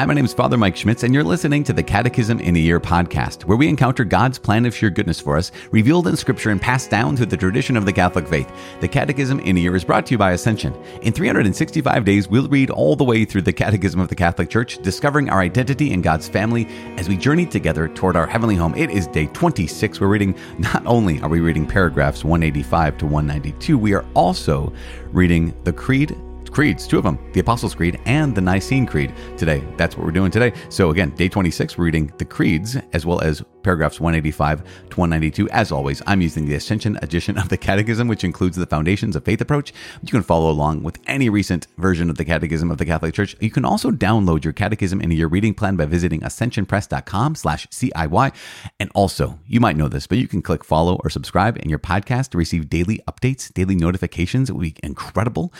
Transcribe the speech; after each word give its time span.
Hi, 0.00 0.06
my 0.06 0.14
name 0.14 0.24
is 0.24 0.32
Father 0.32 0.56
Mike 0.56 0.76
Schmitz, 0.76 1.02
and 1.02 1.12
you're 1.12 1.22
listening 1.22 1.62
to 1.64 1.74
the 1.74 1.82
Catechism 1.82 2.40
in 2.40 2.56
a 2.56 2.58
Year 2.58 2.80
podcast, 2.80 3.44
where 3.44 3.58
we 3.58 3.68
encounter 3.68 4.02
God's 4.02 4.38
plan 4.38 4.64
of 4.64 4.74
sheer 4.74 4.88
goodness 4.88 5.20
for 5.20 5.36
us, 5.36 5.52
revealed 5.72 6.06
in 6.06 6.16
Scripture 6.16 6.48
and 6.48 6.58
passed 6.58 6.88
down 6.88 7.18
through 7.18 7.26
the 7.26 7.36
tradition 7.36 7.76
of 7.76 7.84
the 7.84 7.92
Catholic 7.92 8.26
faith. 8.26 8.50
The 8.80 8.88
Catechism 8.88 9.40
in 9.40 9.58
a 9.58 9.60
Year 9.60 9.76
is 9.76 9.84
brought 9.84 10.06
to 10.06 10.12
you 10.12 10.16
by 10.16 10.32
Ascension. 10.32 10.74
In 11.02 11.12
365 11.12 12.02
days, 12.06 12.28
we'll 12.28 12.48
read 12.48 12.70
all 12.70 12.96
the 12.96 13.04
way 13.04 13.26
through 13.26 13.42
the 13.42 13.52
Catechism 13.52 14.00
of 14.00 14.08
the 14.08 14.14
Catholic 14.14 14.48
Church, 14.48 14.78
discovering 14.78 15.28
our 15.28 15.40
identity 15.40 15.92
in 15.92 16.00
God's 16.00 16.30
family 16.30 16.66
as 16.96 17.06
we 17.06 17.18
journey 17.18 17.44
together 17.44 17.86
toward 17.86 18.16
our 18.16 18.26
heavenly 18.26 18.56
home. 18.56 18.74
It 18.76 18.88
is 18.88 19.06
day 19.06 19.26
26. 19.26 20.00
We're 20.00 20.06
reading, 20.06 20.34
not 20.56 20.82
only 20.86 21.20
are 21.20 21.28
we 21.28 21.40
reading 21.40 21.66
paragraphs 21.66 22.24
185 22.24 22.96
to 22.96 23.04
192, 23.04 23.76
we 23.76 23.92
are 23.92 24.06
also 24.14 24.72
reading 25.12 25.54
the 25.64 25.74
Creed 25.74 26.16
creeds, 26.50 26.86
two 26.86 26.98
of 26.98 27.04
them, 27.04 27.18
the 27.32 27.40
Apostles' 27.40 27.74
Creed 27.74 28.00
and 28.06 28.34
the 28.34 28.40
Nicene 28.40 28.86
Creed 28.86 29.14
today. 29.36 29.64
That's 29.76 29.96
what 29.96 30.04
we're 30.04 30.12
doing 30.12 30.30
today. 30.30 30.52
So 30.68 30.90
again, 30.90 31.10
day 31.10 31.28
26, 31.28 31.78
we're 31.78 31.84
reading 31.84 32.12
the 32.18 32.24
creeds 32.24 32.76
as 32.92 33.06
well 33.06 33.20
as 33.20 33.42
paragraphs 33.62 34.00
185 34.00 34.62
to 34.90 34.96
192. 35.00 35.48
As 35.50 35.72
always, 35.72 36.02
I'm 36.06 36.20
using 36.20 36.46
the 36.46 36.54
Ascension 36.54 36.98
edition 37.02 37.38
of 37.38 37.48
the 37.48 37.56
Catechism, 37.56 38.08
which 38.08 38.24
includes 38.24 38.56
the 38.56 38.66
Foundations 38.66 39.16
of 39.16 39.24
Faith 39.24 39.40
approach. 39.40 39.72
You 40.02 40.10
can 40.10 40.22
follow 40.22 40.50
along 40.50 40.82
with 40.82 40.98
any 41.06 41.28
recent 41.28 41.66
version 41.78 42.10
of 42.10 42.16
the 42.16 42.24
Catechism 42.24 42.70
of 42.70 42.78
the 42.78 42.86
Catholic 42.86 43.14
Church. 43.14 43.36
You 43.40 43.50
can 43.50 43.64
also 43.64 43.90
download 43.90 44.44
your 44.44 44.52
Catechism 44.52 45.00
into 45.00 45.16
your 45.16 45.28
reading 45.28 45.54
plan 45.54 45.76
by 45.76 45.86
visiting 45.86 46.20
ascensionpress.com 46.20 47.34
slash 47.34 47.66
CIY. 47.68 48.34
And 48.78 48.90
also, 48.94 49.38
you 49.46 49.60
might 49.60 49.76
know 49.76 49.88
this, 49.88 50.06
but 50.06 50.18
you 50.18 50.28
can 50.28 50.42
click 50.42 50.64
follow 50.64 50.98
or 51.04 51.10
subscribe 51.10 51.58
in 51.58 51.68
your 51.68 51.78
podcast 51.78 52.30
to 52.30 52.38
receive 52.38 52.70
daily 52.70 53.00
updates, 53.08 53.52
daily 53.52 53.74
notifications. 53.74 54.50
It 54.50 54.54
would 54.54 54.62
be 54.62 54.76
incredible. 54.82 55.52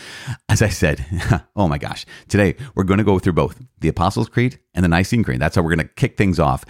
As 0.49 0.61
I 0.61 0.69
said, 0.81 1.05
oh 1.55 1.67
my 1.67 1.77
gosh, 1.77 2.05
today 2.27 2.55
we're 2.75 2.83
going 2.83 2.97
to 2.97 3.03
go 3.03 3.19
through 3.19 3.33
both 3.33 3.61
the 3.79 3.87
Apostles' 3.87 4.27
Creed 4.27 4.59
and 4.73 4.83
the 4.83 4.89
Nicene 4.89 5.23
Creed. 5.23 5.39
That's 5.39 5.55
how 5.55 5.61
we're 5.61 5.75
going 5.75 5.87
to 5.87 5.93
kick 5.93 6.17
things 6.17 6.39
off. 6.39 6.65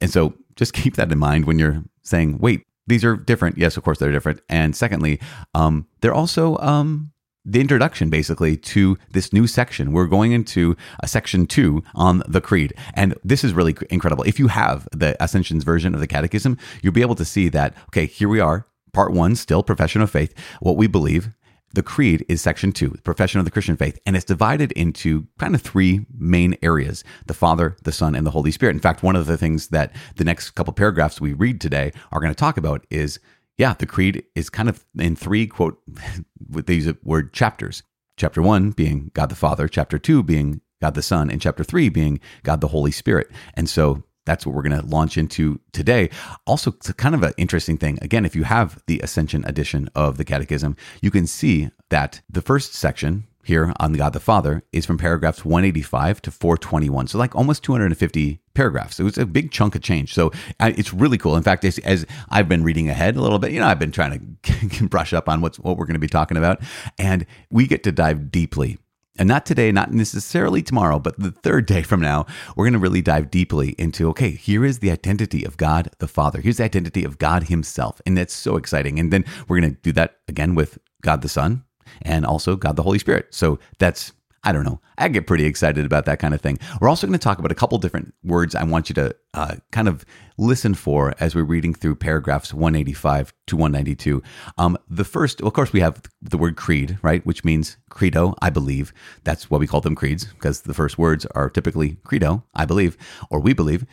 And 0.00 0.10
so 0.10 0.34
just 0.56 0.72
keep 0.80 0.96
that 0.96 1.12
in 1.12 1.18
mind 1.18 1.44
when 1.44 1.58
you're 1.58 1.84
saying, 2.02 2.38
wait, 2.38 2.66
these 2.86 3.04
are 3.04 3.16
different. 3.16 3.58
Yes, 3.58 3.76
of 3.76 3.84
course 3.84 3.98
they're 3.98 4.10
different. 4.10 4.40
And 4.48 4.74
secondly, 4.74 5.20
um, 5.54 5.86
they're 6.00 6.14
also 6.14 6.56
um, 6.56 7.12
the 7.44 7.60
introduction 7.60 8.08
basically 8.08 8.56
to 8.56 8.98
this 9.10 9.32
new 9.32 9.46
section. 9.46 9.92
We're 9.92 10.06
going 10.06 10.32
into 10.32 10.74
a 11.00 11.06
section 11.06 11.46
two 11.46 11.84
on 11.94 12.22
the 12.26 12.40
creed. 12.40 12.72
And 12.94 13.14
this 13.22 13.44
is 13.44 13.52
really 13.52 13.76
incredible. 13.90 14.24
If 14.24 14.38
you 14.38 14.48
have 14.48 14.88
the 14.90 15.22
Ascensions 15.22 15.64
version 15.64 15.94
of 15.94 16.00
the 16.00 16.06
Catechism, 16.06 16.56
you'll 16.82 16.94
be 16.94 17.02
able 17.02 17.14
to 17.16 17.24
see 17.26 17.50
that, 17.50 17.74
okay, 17.88 18.06
here 18.06 18.28
we 18.28 18.40
are. 18.40 18.66
Part 18.92 19.12
one, 19.12 19.36
still 19.36 19.62
profession 19.62 20.02
of 20.02 20.10
faith, 20.10 20.34
what 20.58 20.76
we 20.76 20.88
believe 20.88 21.30
the 21.72 21.82
creed 21.82 22.24
is 22.28 22.40
section 22.40 22.72
two, 22.72 22.88
the 22.88 23.02
profession 23.02 23.38
of 23.38 23.44
the 23.44 23.50
Christian 23.50 23.76
faith, 23.76 23.98
and 24.04 24.16
it's 24.16 24.24
divided 24.24 24.72
into 24.72 25.26
kind 25.38 25.54
of 25.54 25.62
three 25.62 26.06
main 26.16 26.56
areas 26.62 27.04
the 27.26 27.34
Father, 27.34 27.76
the 27.84 27.92
Son, 27.92 28.14
and 28.14 28.26
the 28.26 28.32
Holy 28.32 28.50
Spirit. 28.50 28.74
In 28.74 28.80
fact, 28.80 29.02
one 29.02 29.16
of 29.16 29.26
the 29.26 29.36
things 29.38 29.68
that 29.68 29.94
the 30.16 30.24
next 30.24 30.50
couple 30.50 30.72
paragraphs 30.72 31.20
we 31.20 31.32
read 31.32 31.60
today 31.60 31.92
are 32.12 32.20
going 32.20 32.32
to 32.32 32.38
talk 32.38 32.56
about 32.56 32.84
is 32.90 33.20
yeah, 33.58 33.74
the 33.74 33.86
creed 33.86 34.24
is 34.34 34.48
kind 34.48 34.70
of 34.70 34.86
in 34.98 35.14
three 35.14 35.46
quote 35.46 35.80
with 36.48 36.66
these 36.66 36.90
word 37.02 37.32
chapters. 37.32 37.82
Chapter 38.16 38.42
one 38.42 38.70
being 38.70 39.10
God 39.14 39.28
the 39.28 39.34
Father, 39.34 39.68
chapter 39.68 39.98
two 39.98 40.22
being 40.22 40.60
God 40.80 40.94
the 40.94 41.02
Son, 41.02 41.30
and 41.30 41.40
chapter 41.40 41.62
three 41.62 41.88
being 41.88 42.20
God 42.42 42.60
the 42.60 42.68
Holy 42.68 42.90
Spirit. 42.90 43.30
And 43.54 43.68
so 43.68 44.02
that's 44.30 44.46
what 44.46 44.54
we're 44.54 44.62
going 44.62 44.80
to 44.80 44.86
launch 44.86 45.18
into 45.18 45.58
today. 45.72 46.08
Also, 46.46 46.70
it's 46.70 46.92
kind 46.92 47.16
of 47.16 47.24
an 47.24 47.32
interesting 47.36 47.76
thing. 47.76 47.98
Again, 48.00 48.24
if 48.24 48.36
you 48.36 48.44
have 48.44 48.80
the 48.86 49.00
Ascension 49.00 49.44
edition 49.44 49.88
of 49.96 50.18
the 50.18 50.24
Catechism, 50.24 50.76
you 51.02 51.10
can 51.10 51.26
see 51.26 51.70
that 51.88 52.20
the 52.30 52.40
first 52.40 52.72
section 52.74 53.26
here 53.42 53.72
on 53.80 53.92
God 53.94 54.12
the 54.12 54.20
Father 54.20 54.62
is 54.72 54.86
from 54.86 54.98
paragraphs 54.98 55.44
185 55.44 56.22
to 56.22 56.30
421. 56.30 57.08
So, 57.08 57.18
like 57.18 57.34
almost 57.34 57.64
250 57.64 58.40
paragraphs. 58.54 59.00
It 59.00 59.02
was 59.02 59.18
a 59.18 59.26
big 59.26 59.50
chunk 59.50 59.74
of 59.74 59.82
change. 59.82 60.14
So, 60.14 60.30
it's 60.60 60.94
really 60.94 61.18
cool. 61.18 61.34
In 61.34 61.42
fact, 61.42 61.64
as, 61.64 61.78
as 61.78 62.06
I've 62.28 62.48
been 62.48 62.62
reading 62.62 62.88
ahead 62.88 63.16
a 63.16 63.20
little 63.20 63.40
bit, 63.40 63.50
you 63.50 63.58
know, 63.58 63.66
I've 63.66 63.80
been 63.80 63.90
trying 63.90 64.38
to 64.44 64.84
brush 64.88 65.12
up 65.12 65.28
on 65.28 65.40
what's, 65.40 65.58
what 65.58 65.76
we're 65.76 65.86
going 65.86 65.94
to 65.94 65.98
be 65.98 66.06
talking 66.06 66.36
about. 66.36 66.62
And 66.98 67.26
we 67.50 67.66
get 67.66 67.82
to 67.82 67.90
dive 67.90 68.30
deeply 68.30 68.78
and 69.20 69.28
not 69.28 69.44
today, 69.44 69.70
not 69.70 69.92
necessarily 69.92 70.62
tomorrow, 70.62 70.98
but 70.98 71.20
the 71.20 71.30
third 71.30 71.66
day 71.66 71.82
from 71.82 72.00
now, 72.00 72.24
we're 72.56 72.64
going 72.64 72.72
to 72.72 72.78
really 72.78 73.02
dive 73.02 73.30
deeply 73.30 73.74
into 73.78 74.08
okay, 74.08 74.30
here 74.30 74.64
is 74.64 74.78
the 74.78 74.90
identity 74.90 75.44
of 75.44 75.58
God 75.58 75.90
the 75.98 76.08
Father. 76.08 76.40
Here's 76.40 76.56
the 76.56 76.64
identity 76.64 77.04
of 77.04 77.18
God 77.18 77.44
Himself. 77.44 78.00
And 78.06 78.16
that's 78.16 78.32
so 78.32 78.56
exciting. 78.56 78.98
And 78.98 79.12
then 79.12 79.26
we're 79.46 79.60
going 79.60 79.74
to 79.74 79.80
do 79.82 79.92
that 79.92 80.16
again 80.26 80.54
with 80.54 80.78
God 81.02 81.20
the 81.20 81.28
Son 81.28 81.64
and 82.00 82.24
also 82.24 82.56
God 82.56 82.76
the 82.76 82.82
Holy 82.82 82.98
Spirit. 82.98 83.26
So 83.30 83.58
that's 83.78 84.12
I 84.42 84.52
don't 84.52 84.64
know. 84.64 84.80
I 84.96 85.08
get 85.08 85.26
pretty 85.26 85.44
excited 85.44 85.84
about 85.84 86.06
that 86.06 86.18
kind 86.18 86.32
of 86.32 86.40
thing. 86.40 86.58
We're 86.80 86.88
also 86.88 87.06
going 87.06 87.18
to 87.18 87.22
talk 87.22 87.38
about 87.38 87.52
a 87.52 87.54
couple 87.56 87.76
different 87.76 88.14
words 88.24 88.54
I 88.54 88.64
want 88.64 88.88
you 88.88 88.94
to 88.94 89.14
uh, 89.34 89.56
kind 89.70 89.86
of 89.86 90.04
listen 90.38 90.72
for 90.72 91.14
as 91.20 91.34
we're 91.34 91.44
reading 91.44 91.74
through 91.74 91.96
paragraphs 91.96 92.54
185 92.54 93.34
to 93.48 93.56
192. 93.56 94.22
Um, 94.56 94.78
the 94.88 95.04
first, 95.04 95.42
of 95.42 95.52
course, 95.52 95.74
we 95.74 95.80
have 95.80 96.00
the 96.22 96.38
word 96.38 96.56
creed, 96.56 96.98
right? 97.02 97.24
Which 97.26 97.44
means 97.44 97.76
credo, 97.90 98.34
I 98.40 98.48
believe. 98.48 98.94
That's 99.24 99.50
why 99.50 99.58
we 99.58 99.66
call 99.66 99.82
them 99.82 99.94
creeds, 99.94 100.24
because 100.24 100.62
the 100.62 100.74
first 100.74 100.96
words 100.96 101.26
are 101.26 101.50
typically 101.50 101.98
credo, 102.04 102.42
I 102.54 102.64
believe, 102.64 102.96
or 103.28 103.40
we 103.40 103.52
believe. 103.52 103.84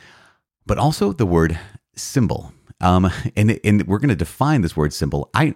But 0.65 0.77
also 0.77 1.11
the 1.11 1.25
word 1.25 1.59
symbol. 1.93 2.53
Um, 2.79 3.11
and, 3.35 3.59
and 3.65 3.85
we're 3.85 3.99
going 3.99 4.09
to 4.09 4.15
define 4.15 4.61
this 4.61 4.77
word 4.77 4.93
symbol. 4.93 5.29
I, 5.33 5.55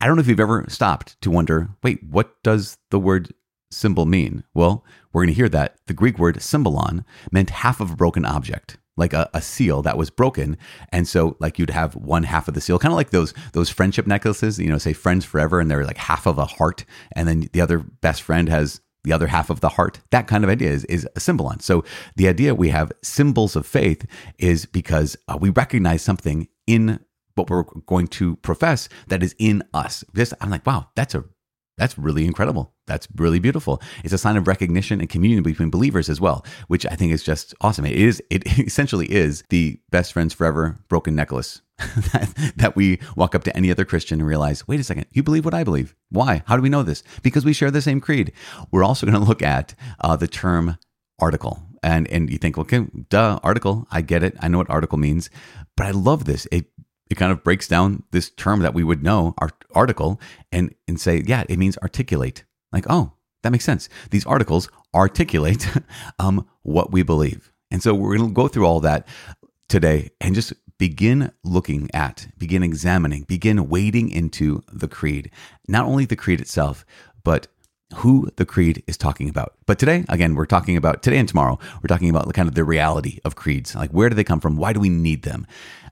I 0.00 0.06
don't 0.06 0.16
know 0.16 0.22
if 0.22 0.28
you've 0.28 0.40
ever 0.40 0.64
stopped 0.68 1.20
to 1.20 1.30
wonder, 1.30 1.68
wait, 1.84 2.02
what 2.02 2.42
does 2.42 2.78
the 2.90 2.98
word 2.98 3.32
symbol 3.74 4.06
mean? 4.06 4.44
Well, 4.54 4.84
we're 5.12 5.22
going 5.22 5.34
to 5.34 5.34
hear 5.34 5.48
that 5.50 5.76
the 5.86 5.94
Greek 5.94 6.18
word 6.18 6.40
symbolon 6.42 7.04
meant 7.30 7.50
half 7.50 7.80
of 7.80 7.90
a 7.90 7.96
broken 7.96 8.24
object, 8.24 8.78
like 8.96 9.12
a, 9.12 9.28
a, 9.34 9.42
seal 9.42 9.82
that 9.82 9.98
was 9.98 10.10
broken. 10.10 10.56
And 10.90 11.06
so 11.06 11.36
like 11.40 11.58
you'd 11.58 11.70
have 11.70 11.94
one 11.94 12.24
half 12.24 12.48
of 12.48 12.54
the 12.54 12.60
seal, 12.60 12.78
kind 12.78 12.92
of 12.92 12.96
like 12.96 13.10
those 13.10 13.34
those 13.52 13.70
friendship 13.70 14.06
necklaces, 14.06 14.58
you 14.58 14.68
know, 14.68 14.78
say 14.78 14.92
friends 14.92 15.24
forever, 15.24 15.60
and 15.60 15.70
they're 15.70 15.84
like 15.84 15.98
half 15.98 16.26
of 16.26 16.38
a 16.38 16.46
heart, 16.46 16.84
and 17.14 17.28
then 17.28 17.48
the 17.52 17.60
other 17.60 17.78
best 17.78 18.22
friend 18.22 18.48
has 18.48 18.80
the 19.04 19.12
other 19.12 19.26
half 19.26 19.50
of 19.50 19.60
the 19.60 19.68
heart. 19.70 20.00
That 20.10 20.26
kind 20.26 20.42
of 20.42 20.50
idea 20.50 20.70
is, 20.70 20.84
is 20.86 21.06
a 21.14 21.20
symbolon. 21.20 21.60
So 21.60 21.84
the 22.16 22.26
idea 22.26 22.54
we 22.54 22.70
have 22.70 22.90
symbols 23.02 23.54
of 23.54 23.66
faith 23.66 24.06
is 24.38 24.64
because 24.66 25.16
uh, 25.28 25.36
we 25.38 25.50
recognize 25.50 26.02
something 26.02 26.48
in 26.66 27.00
what 27.34 27.50
we're 27.50 27.64
going 27.86 28.06
to 28.06 28.36
profess 28.36 28.88
that 29.08 29.22
is 29.22 29.34
in 29.38 29.62
us. 29.74 30.04
This 30.12 30.32
I'm 30.40 30.50
like, 30.50 30.66
wow, 30.66 30.88
that's 30.94 31.14
a 31.14 31.24
that's 31.76 31.98
really 31.98 32.24
incredible. 32.24 32.72
That's 32.86 33.08
really 33.16 33.38
beautiful. 33.38 33.82
It's 34.04 34.12
a 34.12 34.18
sign 34.18 34.36
of 34.36 34.46
recognition 34.46 35.00
and 35.00 35.08
communion 35.08 35.42
between 35.42 35.70
believers 35.70 36.08
as 36.08 36.20
well, 36.20 36.44
which 36.68 36.86
I 36.86 36.94
think 36.94 37.12
is 37.12 37.22
just 37.22 37.54
awesome. 37.60 37.84
It 37.84 37.96
is, 37.96 38.22
it 38.30 38.46
essentially 38.58 39.10
is 39.10 39.42
the 39.48 39.80
best 39.90 40.12
friends 40.12 40.34
forever 40.34 40.78
broken 40.88 41.14
necklace 41.14 41.62
that, 42.12 42.52
that 42.56 42.76
we 42.76 43.00
walk 43.16 43.34
up 43.34 43.44
to 43.44 43.56
any 43.56 43.70
other 43.70 43.84
Christian 43.84 44.20
and 44.20 44.28
realize, 44.28 44.68
wait 44.68 44.80
a 44.80 44.84
second, 44.84 45.06
you 45.10 45.22
believe 45.22 45.44
what 45.44 45.54
I 45.54 45.64
believe. 45.64 45.94
Why? 46.10 46.42
How 46.46 46.56
do 46.56 46.62
we 46.62 46.68
know 46.68 46.82
this? 46.82 47.02
Because 47.22 47.44
we 47.44 47.52
share 47.52 47.70
the 47.70 47.82
same 47.82 48.00
creed. 48.00 48.32
We're 48.70 48.84
also 48.84 49.06
going 49.06 49.18
to 49.18 49.28
look 49.28 49.42
at 49.42 49.74
uh, 50.00 50.16
the 50.16 50.28
term 50.28 50.78
article. 51.18 51.62
And, 51.82 52.08
and 52.10 52.30
you 52.30 52.38
think, 52.38 52.56
okay, 52.56 52.86
duh, 53.10 53.40
article. 53.42 53.86
I 53.90 54.00
get 54.00 54.22
it. 54.22 54.36
I 54.40 54.48
know 54.48 54.58
what 54.58 54.70
article 54.70 54.96
means. 54.96 55.28
But 55.76 55.86
I 55.86 55.90
love 55.90 56.24
this. 56.24 56.46
It 56.50 56.66
it 57.10 57.16
kind 57.16 57.32
of 57.32 57.44
breaks 57.44 57.68
down 57.68 58.02
this 58.10 58.30
term 58.30 58.60
that 58.60 58.74
we 58.74 58.84
would 58.84 59.02
know, 59.02 59.34
our 59.38 59.50
article, 59.74 60.20
and, 60.50 60.74
and 60.88 61.00
say, 61.00 61.22
yeah, 61.26 61.44
it 61.48 61.58
means 61.58 61.76
articulate. 61.78 62.44
Like, 62.72 62.86
oh, 62.88 63.12
that 63.42 63.50
makes 63.50 63.64
sense. 63.64 63.88
These 64.10 64.26
articles 64.26 64.68
articulate 64.94 65.68
um, 66.18 66.46
what 66.62 66.92
we 66.92 67.02
believe. 67.02 67.52
And 67.70 67.82
so 67.82 67.94
we're 67.94 68.16
going 68.16 68.30
to 68.30 68.34
go 68.34 68.48
through 68.48 68.66
all 68.66 68.80
that 68.80 69.06
today 69.68 70.10
and 70.20 70.34
just 70.34 70.52
begin 70.78 71.30
looking 71.44 71.88
at, 71.94 72.28
begin 72.38 72.62
examining, 72.62 73.22
begin 73.22 73.68
wading 73.68 74.10
into 74.10 74.62
the 74.72 74.88
creed. 74.88 75.30
Not 75.68 75.86
only 75.86 76.04
the 76.04 76.16
creed 76.16 76.40
itself, 76.40 76.84
but 77.22 77.48
who 77.96 78.28
the 78.36 78.46
creed 78.46 78.82
is 78.86 78.96
talking 78.96 79.28
about. 79.28 79.54
But 79.66 79.78
today, 79.78 80.04
again, 80.08 80.34
we're 80.34 80.46
talking 80.46 80.76
about 80.76 81.02
today 81.02 81.18
and 81.18 81.28
tomorrow, 81.28 81.58
we're 81.82 81.88
talking 81.88 82.10
about 82.10 82.26
the 82.26 82.32
kind 82.32 82.48
of 82.48 82.54
the 82.54 82.64
reality 82.64 83.18
of 83.24 83.36
creeds. 83.36 83.74
Like, 83.74 83.90
where 83.90 84.08
do 84.08 84.16
they 84.16 84.24
come 84.24 84.40
from? 84.40 84.56
Why 84.56 84.72
do 84.72 84.80
we 84.80 84.88
need 84.88 85.22
them? 85.22 85.46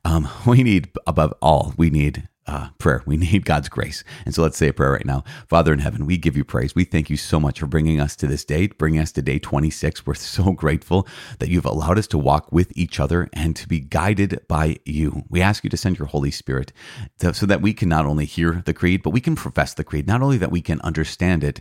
Um, 0.05 0.29
we 0.47 0.63
need, 0.63 0.91
above 1.07 1.35
all, 1.43 1.75
we 1.77 1.91
need 1.91 2.29
uh, 2.47 2.71
prayer. 2.79 3.03
We 3.07 3.17
need 3.19 3.45
God's 3.45 3.69
grace. 3.69 4.05
And 4.25 4.35
so 4.35 4.43
let's 4.43 4.57
say 4.57 4.69
a 4.69 4.73
prayer 4.73 4.93
right 4.93 5.07
now. 5.07 5.25
Father 5.49 5.73
in 5.73 5.79
heaven, 5.79 6.07
we 6.07 6.17
give 6.17 6.37
you 6.37 6.45
praise. 6.45 6.75
We 6.75 6.85
thank 6.85 7.11
you 7.11 7.17
so 7.17 7.39
much 7.39 7.61
for 7.61 7.67
bringing 7.67 8.01
us 8.01 8.17
to 8.17 8.27
this 8.27 8.45
day, 8.45 8.67
bringing 8.69 9.01
us 9.01 9.13
to 9.13 9.23
day 9.23 9.39
26. 9.39 10.07
We're 10.07 10.15
so 10.17 10.53
grateful 10.53 11.07
that 11.39 11.49
you've 11.49 11.67
allowed 11.67 11.99
us 11.99 12.07
to 12.09 12.19
walk 12.19 12.51
with 12.53 12.73
each 12.77 13.01
other 13.01 13.29
and 13.33 13.55
to 13.57 13.69
be 13.69 13.81
guided 13.81 14.41
by 14.49 14.79
you. 14.85 15.25
We 15.29 15.41
ask 15.41 15.65
you 15.65 15.71
to 15.71 15.77
send 15.77 15.99
your 15.99 16.09
Holy 16.09 16.31
Spirit 16.31 16.73
to, 17.21 17.35
so 17.35 17.47
that 17.47 17.63
we 17.63 17.73
can 17.73 17.89
not 17.89 18.07
only 18.07 18.25
hear 18.25 18.63
the 18.65 18.75
creed, 18.75 19.03
but 19.03 19.11
we 19.11 19.21
can 19.21 19.37
profess 19.37 19.75
the 19.75 19.85
creed, 19.85 20.07
not 20.07 20.23
only 20.23 20.39
that 20.39 20.51
we 20.51 20.63
can 20.63 20.81
understand 20.83 21.45
it, 21.45 21.61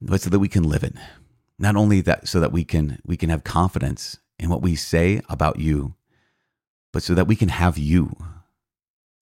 but 0.00 0.20
so 0.20 0.30
that 0.30 0.38
we 0.38 0.48
can 0.48 0.64
live 0.64 0.84
it. 0.84 0.94
Not 1.58 1.76
only 1.76 2.00
that, 2.02 2.26
so 2.26 2.40
that 2.40 2.52
we 2.52 2.64
can 2.64 2.98
we 3.06 3.16
can 3.16 3.30
have 3.30 3.44
confidence 3.44 4.18
in 4.38 4.50
what 4.50 4.60
we 4.60 4.74
say 4.74 5.22
about 5.28 5.60
you, 5.60 5.94
but 6.94 7.02
so 7.02 7.12
that 7.12 7.26
we 7.26 7.34
can 7.34 7.48
have 7.48 7.76
you 7.76 8.16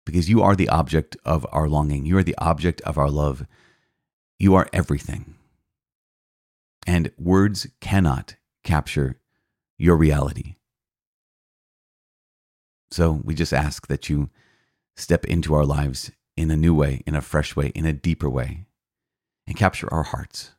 because 0.05 0.29
you 0.29 0.43
are 0.43 0.55
the 0.55 0.69
object 0.69 1.17
of 1.25 1.47
our 1.51 1.67
longing. 1.67 2.05
You 2.05 2.19
are 2.19 2.23
the 2.23 2.37
object 2.37 2.83
of 2.83 2.99
our 2.99 3.09
love. 3.09 3.47
You 4.39 4.55
are 4.55 4.69
everything. 4.71 5.37
And 6.87 7.11
words 7.19 7.67
cannot 7.81 8.37
capture 8.65 9.19
your 9.79 9.97
reality. 9.97 10.57
So 12.91 13.23
we 13.25 13.35
just 13.35 13.55
ask 13.55 13.87
that 13.87 14.11
you 14.11 14.29
step 14.95 15.25
into 15.25 15.55
our 15.55 15.65
lives 15.65 16.13
in 16.37 16.51
a 16.51 16.59
new 16.59 16.75
way, 16.75 17.03
in 17.07 17.15
a 17.15 17.23
fresh 17.23 17.57
way, 17.57 17.69
in 17.69 17.87
a 17.87 17.95
deeper 17.95 18.29
way, 18.29 18.67
and 19.47 19.57
capture 19.57 19.89
our 19.91 20.03
hearts. 20.03 20.54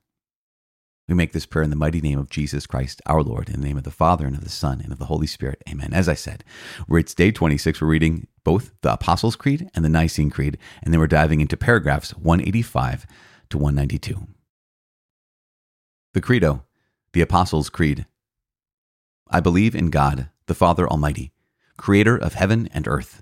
We 1.08 1.14
make 1.14 1.34
this 1.34 1.46
prayer 1.46 1.64
in 1.64 1.70
the 1.70 1.76
mighty 1.76 2.02
name 2.02 2.18
of 2.18 2.32
Jesus 2.32 2.66
Christ, 2.66 3.00
our 3.06 3.22
Lord, 3.22 3.48
in 3.50 3.62
the 3.62 3.68
name 3.68 3.78
of 3.78 3.84
the 3.84 3.92
Father, 3.92 4.26
and 4.26 4.36
of 4.36 4.44
the 4.44 4.50
Son, 4.50 4.82
and 4.82 4.92
of 4.92 4.98
the 4.98 5.06
Holy 5.06 5.28
Spirit. 5.28 5.62
Amen. 5.70 5.94
As 5.94 6.10
I 6.10 6.16
said, 6.16 6.44
it's 6.90 7.14
day 7.14 7.32
26. 7.32 7.80
We're 7.80 7.88
reading 7.88 8.28
both 8.44 8.72
the 8.82 8.94
Apostles' 8.94 9.36
Creed 9.36 9.70
and 9.76 9.86
the 9.86 9.90
Nicene 9.90 10.32
Creed, 10.32 10.58
and 10.82 10.92
then 10.92 11.00
we're 11.00 11.06
diving 11.06 11.42
into 11.42 11.58
paragraphs 11.58 12.12
185 12.18 13.06
to 13.50 13.58
192. 13.58 14.28
The 16.14 16.22
Credo, 16.22 16.64
the 17.14 17.22
Apostles' 17.22 17.70
Creed. 17.70 18.08
I 19.30 19.42
believe 19.42 19.76
in 19.76 19.92
God, 19.92 20.30
the 20.48 20.56
Father 20.56 20.88
Almighty, 20.88 21.34
creator 21.78 22.18
of 22.18 22.34
heaven 22.34 22.68
and 22.74 22.88
earth 22.88 23.22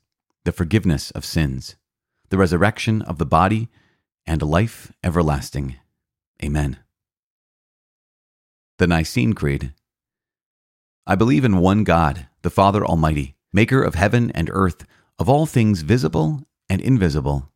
the 0.43 0.51
forgiveness 0.51 1.11
of 1.11 1.23
sins, 1.23 1.75
the 2.29 2.37
resurrection 2.37 3.01
of 3.03 3.17
the 3.17 3.25
body, 3.25 3.69
and 4.25 4.41
life 4.41 4.91
everlasting. 5.03 5.75
Amen. 6.43 6.77
The 8.79 8.87
Nicene 8.87 9.33
Creed 9.33 9.73
I 11.05 11.15
believe 11.15 11.45
in 11.45 11.57
one 11.57 11.83
God, 11.83 12.27
the 12.41 12.49
Father 12.49 12.85
Almighty, 12.85 13.35
maker 13.53 13.83
of 13.83 13.95
heaven 13.95 14.31
and 14.31 14.49
earth, 14.51 14.85
of 15.19 15.29
all 15.29 15.45
things 15.45 15.81
visible 15.81 16.43
and 16.69 16.81
invisible. 16.81 17.51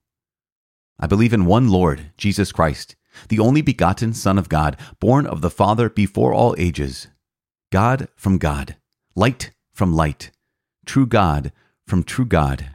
I 0.99 1.07
believe 1.07 1.33
in 1.33 1.45
one 1.45 1.69
Lord, 1.69 2.11
Jesus 2.17 2.51
Christ, 2.51 2.95
the 3.29 3.39
only 3.39 3.61
begotten 3.61 4.13
Son 4.13 4.37
of 4.37 4.49
God, 4.49 4.77
born 4.99 5.25
of 5.25 5.41
the 5.41 5.49
Father 5.49 5.89
before 5.89 6.33
all 6.33 6.55
ages, 6.57 7.07
God 7.71 8.07
from 8.15 8.37
God, 8.37 8.75
light 9.15 9.51
from 9.73 9.95
light, 9.95 10.31
true 10.85 11.07
God 11.07 11.51
from 11.87 12.03
true 12.03 12.25
God 12.25 12.74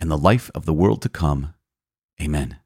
and 0.00 0.10
the 0.10 0.18
life 0.18 0.50
of 0.54 0.66
the 0.66 0.74
world 0.74 1.02
to 1.02 1.08
come. 1.08 1.54
Amen. 2.20 2.58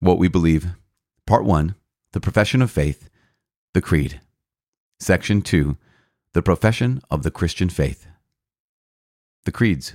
What 0.00 0.18
we 0.18 0.28
believe. 0.28 0.68
Part 1.26 1.44
1 1.44 1.74
The 2.12 2.20
Profession 2.20 2.60
of 2.60 2.70
Faith, 2.70 3.08
the 3.72 3.80
Creed. 3.80 4.20
Section 5.00 5.42
2 5.42 5.76
The 6.32 6.42
Profession 6.42 7.00
of 7.10 7.22
the 7.22 7.30
Christian 7.30 7.68
Faith. 7.68 8.06
The 9.44 9.52
Creeds. 9.52 9.94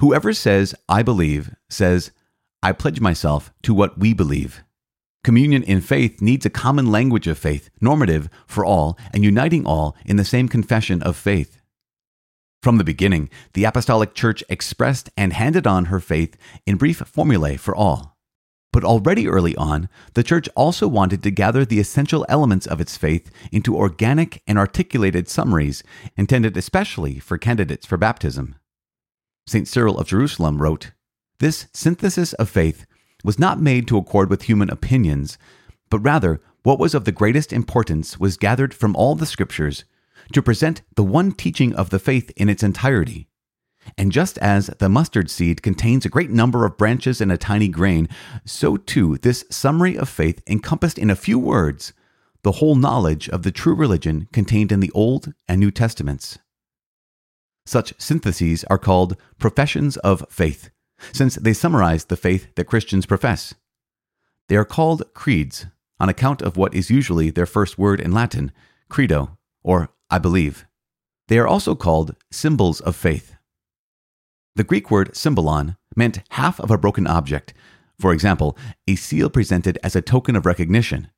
Whoever 0.00 0.32
says, 0.32 0.74
I 0.88 1.02
believe, 1.02 1.54
says, 1.68 2.10
I 2.62 2.72
pledge 2.72 3.00
myself 3.00 3.52
to 3.62 3.74
what 3.74 3.98
we 3.98 4.14
believe. 4.14 4.62
Communion 5.22 5.62
in 5.62 5.82
faith 5.82 6.22
needs 6.22 6.46
a 6.46 6.50
common 6.50 6.90
language 6.90 7.26
of 7.26 7.36
faith, 7.36 7.68
normative 7.80 8.30
for 8.46 8.64
all, 8.64 8.98
and 9.12 9.22
uniting 9.22 9.66
all 9.66 9.94
in 10.06 10.16
the 10.16 10.24
same 10.24 10.48
confession 10.48 11.02
of 11.02 11.16
faith. 11.16 11.59
From 12.62 12.76
the 12.76 12.84
beginning, 12.84 13.30
the 13.54 13.64
Apostolic 13.64 14.14
Church 14.14 14.44
expressed 14.50 15.08
and 15.16 15.32
handed 15.32 15.66
on 15.66 15.86
her 15.86 15.98
faith 15.98 16.36
in 16.66 16.76
brief 16.76 16.98
formulae 16.98 17.56
for 17.56 17.74
all. 17.74 18.18
But 18.72 18.84
already 18.84 19.26
early 19.26 19.56
on, 19.56 19.88
the 20.14 20.22
Church 20.22 20.48
also 20.54 20.86
wanted 20.86 21.22
to 21.22 21.30
gather 21.30 21.64
the 21.64 21.80
essential 21.80 22.26
elements 22.28 22.66
of 22.66 22.80
its 22.80 22.96
faith 22.96 23.30
into 23.50 23.76
organic 23.76 24.42
and 24.46 24.58
articulated 24.58 25.28
summaries, 25.28 25.82
intended 26.16 26.56
especially 26.56 27.18
for 27.18 27.38
candidates 27.38 27.86
for 27.86 27.96
baptism. 27.96 28.56
St. 29.46 29.66
Cyril 29.66 29.98
of 29.98 30.06
Jerusalem 30.06 30.60
wrote 30.60 30.92
This 31.38 31.66
synthesis 31.72 32.34
of 32.34 32.50
faith 32.50 32.84
was 33.24 33.38
not 33.38 33.60
made 33.60 33.88
to 33.88 33.96
accord 33.96 34.28
with 34.28 34.42
human 34.42 34.70
opinions, 34.70 35.38
but 35.88 35.98
rather 36.00 36.40
what 36.62 36.78
was 36.78 36.94
of 36.94 37.06
the 37.06 37.12
greatest 37.12 37.52
importance 37.54 38.20
was 38.20 38.36
gathered 38.36 38.74
from 38.74 38.94
all 38.94 39.14
the 39.14 39.26
Scriptures 39.26 39.84
to 40.32 40.42
present 40.42 40.82
the 40.96 41.04
one 41.04 41.32
teaching 41.32 41.74
of 41.74 41.90
the 41.90 41.98
faith 41.98 42.30
in 42.36 42.48
its 42.48 42.62
entirety. 42.62 43.28
And 43.96 44.12
just 44.12 44.38
as 44.38 44.68
the 44.78 44.88
mustard 44.88 45.30
seed 45.30 45.62
contains 45.62 46.04
a 46.04 46.10
great 46.10 46.30
number 46.30 46.64
of 46.64 46.76
branches 46.76 47.20
in 47.20 47.30
a 47.30 47.38
tiny 47.38 47.68
grain, 47.68 48.08
so 48.44 48.76
too 48.76 49.16
this 49.18 49.44
summary 49.50 49.96
of 49.96 50.08
faith 50.08 50.42
encompassed 50.46 50.98
in 50.98 51.10
a 51.10 51.16
few 51.16 51.38
words 51.38 51.92
the 52.42 52.52
whole 52.52 52.74
knowledge 52.74 53.28
of 53.28 53.42
the 53.42 53.52
true 53.52 53.74
religion 53.74 54.28
contained 54.32 54.72
in 54.72 54.80
the 54.80 54.90
Old 54.92 55.32
and 55.48 55.60
New 55.60 55.70
Testaments. 55.70 56.38
Such 57.66 57.94
syntheses 57.98 58.64
are 58.64 58.78
called 58.78 59.16
professions 59.38 59.96
of 59.98 60.24
faith, 60.30 60.70
since 61.12 61.34
they 61.36 61.52
summarize 61.52 62.06
the 62.06 62.16
faith 62.16 62.54
that 62.54 62.66
Christians 62.66 63.06
profess. 63.06 63.54
They 64.48 64.56
are 64.56 64.64
called 64.64 65.02
creeds 65.14 65.66
on 65.98 66.08
account 66.08 66.40
of 66.42 66.56
what 66.56 66.74
is 66.74 66.90
usually 66.90 67.30
their 67.30 67.46
first 67.46 67.78
word 67.78 68.00
in 68.00 68.12
Latin, 68.12 68.52
credo, 68.88 69.38
or 69.62 69.90
I 70.10 70.18
believe. 70.18 70.66
They 71.28 71.38
are 71.38 71.46
also 71.46 71.74
called 71.74 72.16
symbols 72.30 72.80
of 72.80 72.96
faith. 72.96 73.34
The 74.56 74.64
Greek 74.64 74.90
word 74.90 75.16
symbolon 75.16 75.76
meant 75.94 76.22
half 76.30 76.58
of 76.60 76.70
a 76.70 76.78
broken 76.78 77.06
object, 77.06 77.54
for 77.98 78.12
example, 78.12 78.56
a 78.88 78.96
seal 78.96 79.30
presented 79.30 79.78
as 79.82 79.94
a 79.94 80.02
token 80.02 80.34
of 80.34 80.46
recognition. 80.46 81.10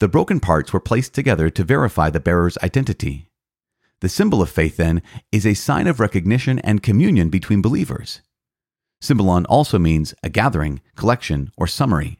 The 0.00 0.08
broken 0.08 0.40
parts 0.40 0.72
were 0.72 0.80
placed 0.80 1.14
together 1.14 1.50
to 1.50 1.64
verify 1.64 2.10
the 2.10 2.20
bearer's 2.20 2.56
identity. 2.58 3.28
The 4.00 4.08
symbol 4.08 4.40
of 4.40 4.50
faith, 4.50 4.76
then, 4.76 5.02
is 5.30 5.46
a 5.46 5.54
sign 5.54 5.86
of 5.86 6.00
recognition 6.00 6.58
and 6.60 6.82
communion 6.82 7.28
between 7.28 7.62
believers. 7.62 8.20
Symbolon 9.00 9.44
also 9.46 9.78
means 9.78 10.14
a 10.22 10.28
gathering, 10.28 10.80
collection, 10.96 11.50
or 11.56 11.66
summary. 11.66 12.18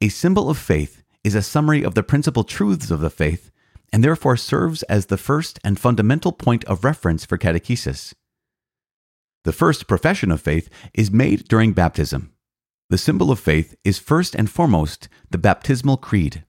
A 0.00 0.08
symbol 0.08 0.48
of 0.48 0.58
faith 0.58 1.02
is 1.24 1.34
a 1.34 1.42
summary 1.42 1.82
of 1.82 1.94
the 1.94 2.02
principal 2.02 2.44
truths 2.44 2.90
of 2.90 3.00
the 3.00 3.10
faith 3.10 3.50
and 3.92 4.04
therefore 4.04 4.36
serves 4.36 4.82
as 4.84 5.06
the 5.06 5.16
first 5.16 5.58
and 5.64 5.78
fundamental 5.78 6.32
point 6.32 6.64
of 6.64 6.84
reference 6.84 7.24
for 7.24 7.38
catechesis. 7.38 8.14
The 9.44 9.52
first 9.52 9.86
profession 9.86 10.30
of 10.30 10.40
faith 10.40 10.68
is 10.94 11.10
made 11.10 11.48
during 11.48 11.72
baptism. 11.72 12.32
The 12.90 12.98
symbol 12.98 13.30
of 13.30 13.38
faith 13.38 13.74
is 13.84 13.98
first 13.98 14.34
and 14.34 14.50
foremost 14.50 15.08
the 15.30 15.38
baptismal 15.38 15.98
creed. 15.98 16.44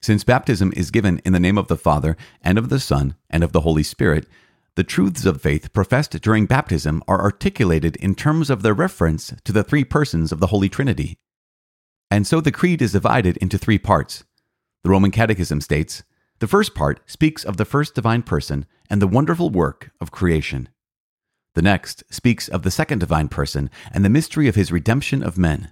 Since 0.00 0.24
baptism 0.24 0.72
is 0.76 0.90
given 0.90 1.20
in 1.24 1.32
the 1.32 1.40
name 1.40 1.58
of 1.58 1.68
the 1.68 1.76
Father, 1.76 2.16
and 2.40 2.58
of 2.58 2.68
the 2.68 2.80
Son, 2.80 3.14
and 3.30 3.44
of 3.44 3.52
the 3.52 3.60
Holy 3.60 3.84
Spirit, 3.84 4.26
the 4.74 4.82
truths 4.82 5.24
of 5.26 5.42
faith 5.42 5.72
professed 5.72 6.20
during 6.22 6.46
baptism 6.46 7.02
are 7.06 7.20
articulated 7.20 7.96
in 7.96 8.14
terms 8.14 8.48
of 8.48 8.62
their 8.62 8.74
reference 8.74 9.34
to 9.44 9.52
the 9.52 9.62
three 9.62 9.84
persons 9.84 10.32
of 10.32 10.40
the 10.40 10.48
Holy 10.48 10.68
Trinity. 10.68 11.18
And 12.10 12.26
so 12.26 12.40
the 12.40 12.50
creed 12.50 12.82
is 12.82 12.92
divided 12.92 13.36
into 13.36 13.58
three 13.58 13.78
parts. 13.78 14.24
The 14.82 14.90
Roman 14.90 15.10
Catechism 15.10 15.60
states 15.60 16.02
The 16.42 16.48
first 16.48 16.74
part 16.74 16.98
speaks 17.08 17.44
of 17.44 17.56
the 17.56 17.64
first 17.64 17.94
divine 17.94 18.24
person 18.24 18.66
and 18.90 19.00
the 19.00 19.06
wonderful 19.06 19.48
work 19.48 19.92
of 20.00 20.10
creation. 20.10 20.70
The 21.54 21.62
next 21.62 22.02
speaks 22.12 22.48
of 22.48 22.64
the 22.64 22.70
second 22.72 22.98
divine 22.98 23.28
person 23.28 23.70
and 23.92 24.04
the 24.04 24.10
mystery 24.10 24.48
of 24.48 24.56
his 24.56 24.72
redemption 24.72 25.22
of 25.22 25.38
men. 25.38 25.70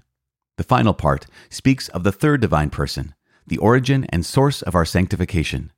The 0.58 0.62
final 0.62 0.94
part 0.94 1.26
speaks 1.48 1.88
of 1.88 2.04
the 2.04 2.12
third 2.12 2.40
divine 2.40 2.70
person, 2.70 3.16
the 3.44 3.58
origin 3.58 4.06
and 4.10 4.24
source 4.24 4.62
of 4.62 4.76
our 4.76 4.84
sanctification. 4.84 5.72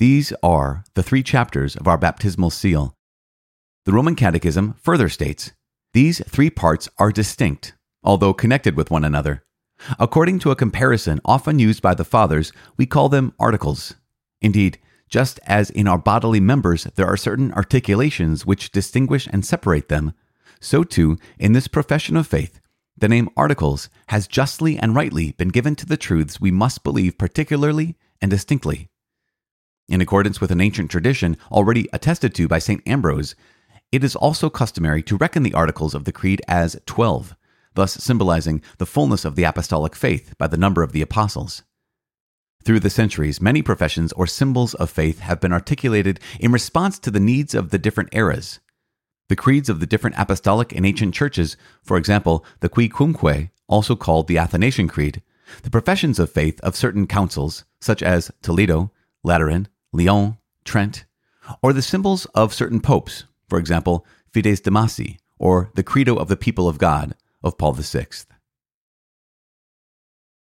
These 0.00 0.32
are 0.42 0.82
the 0.94 1.04
three 1.04 1.22
chapters 1.22 1.76
of 1.76 1.86
our 1.86 1.96
baptismal 1.96 2.50
seal. 2.50 2.94
The 3.84 3.92
Roman 3.92 4.16
Catechism 4.16 4.74
further 4.82 5.08
states 5.08 5.52
these 5.92 6.20
three 6.28 6.50
parts 6.50 6.88
are 6.98 7.12
distinct, 7.12 7.74
although 8.02 8.34
connected 8.34 8.76
with 8.76 8.90
one 8.90 9.04
another. 9.04 9.44
According 9.96 10.40
to 10.40 10.50
a 10.50 10.56
comparison 10.56 11.20
often 11.24 11.60
used 11.60 11.82
by 11.82 11.94
the 11.94 12.04
Fathers, 12.04 12.50
we 12.76 12.84
call 12.84 13.08
them 13.08 13.32
articles. 13.38 13.94
Indeed, 14.40 14.78
just 15.08 15.40
as 15.46 15.70
in 15.70 15.88
our 15.88 15.98
bodily 15.98 16.40
members 16.40 16.84
there 16.96 17.06
are 17.06 17.16
certain 17.16 17.52
articulations 17.52 18.44
which 18.44 18.70
distinguish 18.70 19.26
and 19.26 19.44
separate 19.44 19.88
them, 19.88 20.12
so 20.60 20.84
too, 20.84 21.18
in 21.38 21.52
this 21.52 21.68
profession 21.68 22.16
of 22.16 22.26
faith, 22.26 22.60
the 22.96 23.08
name 23.08 23.28
articles 23.36 23.88
has 24.08 24.26
justly 24.26 24.76
and 24.76 24.94
rightly 24.94 25.32
been 25.32 25.48
given 25.48 25.76
to 25.76 25.86
the 25.86 25.96
truths 25.96 26.40
we 26.40 26.50
must 26.50 26.82
believe 26.82 27.16
particularly 27.16 27.96
and 28.20 28.30
distinctly. 28.30 28.88
In 29.88 30.00
accordance 30.00 30.40
with 30.40 30.50
an 30.50 30.60
ancient 30.60 30.90
tradition 30.90 31.36
already 31.50 31.88
attested 31.92 32.34
to 32.34 32.48
by 32.48 32.58
St. 32.58 32.82
Ambrose, 32.86 33.34
it 33.92 34.04
is 34.04 34.16
also 34.16 34.50
customary 34.50 35.02
to 35.04 35.16
reckon 35.16 35.44
the 35.44 35.54
articles 35.54 35.94
of 35.94 36.04
the 36.04 36.12
Creed 36.12 36.42
as 36.48 36.78
12, 36.86 37.36
thus 37.74 37.94
symbolizing 37.94 38.60
the 38.78 38.86
fullness 38.86 39.24
of 39.24 39.36
the 39.36 39.44
apostolic 39.44 39.94
faith 39.94 40.34
by 40.36 40.46
the 40.46 40.58
number 40.58 40.82
of 40.82 40.92
the 40.92 41.00
apostles. 41.00 41.62
Through 42.68 42.80
the 42.80 42.90
centuries, 42.90 43.40
many 43.40 43.62
professions 43.62 44.12
or 44.12 44.26
symbols 44.26 44.74
of 44.74 44.90
faith 44.90 45.20
have 45.20 45.40
been 45.40 45.54
articulated 45.54 46.20
in 46.38 46.52
response 46.52 46.98
to 46.98 47.10
the 47.10 47.18
needs 47.18 47.54
of 47.54 47.70
the 47.70 47.78
different 47.78 48.10
eras. 48.12 48.60
The 49.30 49.36
creeds 49.36 49.70
of 49.70 49.80
the 49.80 49.86
different 49.86 50.16
apostolic 50.18 50.74
and 50.74 50.84
ancient 50.84 51.14
churches, 51.14 51.56
for 51.82 51.96
example, 51.96 52.44
the 52.60 52.68
Quicumque, 52.68 53.48
also 53.68 53.96
called 53.96 54.28
the 54.28 54.36
Athanasian 54.36 54.86
Creed, 54.86 55.22
the 55.62 55.70
professions 55.70 56.18
of 56.18 56.30
faith 56.30 56.60
of 56.60 56.76
certain 56.76 57.06
councils, 57.06 57.64
such 57.80 58.02
as 58.02 58.30
Toledo, 58.42 58.92
Lateran, 59.24 59.68
Lyon, 59.90 60.36
Trent, 60.66 61.06
or 61.62 61.72
the 61.72 61.80
symbols 61.80 62.26
of 62.34 62.52
certain 62.52 62.80
popes, 62.80 63.24
for 63.48 63.58
example, 63.58 64.04
Fides 64.30 64.60
Damasi, 64.60 65.16
or 65.38 65.70
the 65.74 65.82
Credo 65.82 66.16
of 66.16 66.28
the 66.28 66.36
People 66.36 66.68
of 66.68 66.76
God 66.76 67.14
of 67.42 67.56
Paul 67.56 67.72
VI. 67.72 68.08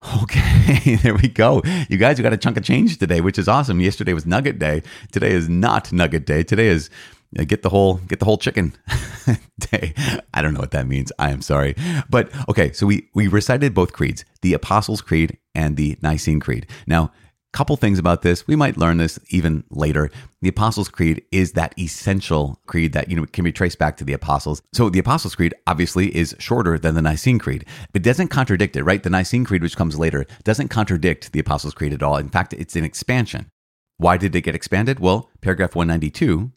Okay, 0.24 0.96
there 1.04 1.16
we 1.16 1.27
go. 1.27 1.62
You 1.89 1.98
guys, 1.98 2.18
you 2.18 2.24
got 2.24 2.34
a 2.34 2.38
chunk 2.38 2.58
of 2.58 2.63
change 2.63 2.98
today, 2.98 3.22
which 3.22 3.39
is 3.39 3.48
awesome. 3.48 3.82
Yesterday 3.82 4.13
was 4.13 4.25
Nugget 4.25 4.60
Day. 4.60 4.84
Today 5.12 5.32
is 5.32 5.50
not 5.50 5.92
Nugget 5.92 6.25
Day. 6.25 6.44
Today 6.44 6.68
is 6.68 6.89
uh, 7.38 7.44
get 7.44 7.62
the 7.62 7.70
whole 7.70 7.96
get 7.96 8.20
the 8.20 8.25
whole 8.25 8.38
chicken 8.38 8.74
day. 9.60 9.94
I 10.34 10.42
don't 10.42 10.54
know 10.54 10.60
what 10.60 10.72
that 10.72 10.88
means. 10.88 11.12
I 11.20 11.32
am 11.32 11.42
sorry, 11.42 11.75
but 12.10 12.30
okay. 12.48 12.72
So 12.72 12.86
we 12.86 13.10
we 13.13 13.27
recited 13.27 13.74
both 13.74 13.94
creeds, 13.94 14.24
the 14.42 14.54
Apostles' 14.54 15.01
Creed 15.01 15.38
and 15.56 15.77
the 15.77 15.98
Nicene 16.01 16.39
Creed. 16.39 16.68
Now 16.86 17.12
couple 17.54 17.75
things 17.77 18.00
about 18.00 18.22
this. 18.22 18.48
We 18.48 18.56
might 18.56 18.77
learn 18.77 18.98
this 18.98 19.20
even 19.30 19.63
later. 19.70 20.10
The 20.42 20.50
Apostles' 20.50 20.89
Creed 20.89 21.24
is 21.32 21.54
that 21.54 21.74
essential 21.80 22.60
creed 22.68 22.94
that 22.94 23.10
you 23.10 23.16
know 23.16 23.25
can 23.25 23.44
be 23.44 23.51
traced 23.51 23.80
back 23.80 23.98
to 23.98 24.04
the 24.04 24.13
apostles. 24.13 24.62
So 24.74 24.89
the 24.89 25.00
Apostles' 25.00 25.36
Creed 25.36 25.56
obviously 25.66 26.16
is 26.16 26.36
shorter 26.39 26.77
than 26.77 26.96
the 26.96 27.01
Nicene 27.01 27.39
Creed. 27.39 27.66
It 27.94 28.04
doesn't 28.04 28.27
contradict 28.27 28.75
it, 28.75 28.84
right? 28.84 29.01
The 29.01 29.10
Nicene 29.10 29.46
Creed, 29.46 29.63
which 29.63 29.77
comes 29.77 29.98
later, 29.98 30.25
doesn't 30.44 30.68
contradict 30.70 31.32
the 31.32 31.39
Apostles' 31.39 31.74
Creed 31.74 31.94
at 31.94 32.04
all. 32.04 32.18
In 32.18 32.30
fact, 32.30 32.54
it's 32.54 32.75
an 32.75 32.84
expansion. 32.84 33.50
Why 33.98 34.18
did 34.18 34.36
it 34.36 34.42
get 34.42 34.56
expanded? 34.56 35.00
Well, 35.00 35.32
paragraph 35.42 35.75
192 35.75 36.51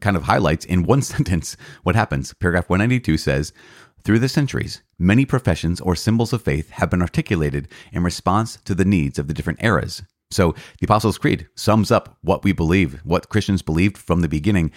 kind 0.00 0.16
of 0.16 0.24
highlights 0.24 0.64
in 0.64 0.82
one 0.84 1.02
sentence 1.14 1.56
what 1.82 1.94
happens. 1.94 2.34
Paragraph 2.34 2.68
192 2.68 3.16
says, 3.16 3.52
through 4.04 4.18
the 4.18 4.28
centuries, 4.28 4.82
many 4.98 5.24
professions 5.24 5.80
or 5.80 5.96
symbols 5.96 6.34
of 6.34 6.42
faith 6.42 6.68
have 6.70 6.90
been 6.90 7.00
articulated 7.00 7.68
in 7.90 8.02
response 8.02 8.58
to 8.66 8.74
the 8.74 8.84
needs 8.84 9.18
of 9.18 9.28
the 9.28 9.34
different 9.34 9.64
eras. 9.64 10.02
So 10.30 10.52
the 10.80 10.84
Apostles' 10.84 11.16
Creed 11.16 11.48
sums 11.54 11.90
up 11.90 12.18
what 12.20 12.44
we 12.44 12.52
believe, 12.52 13.00
what 13.04 13.30
Christians 13.30 13.62
believed 13.62 13.96
from 13.96 14.20
the 14.20 14.28
beginning. 14.28 14.72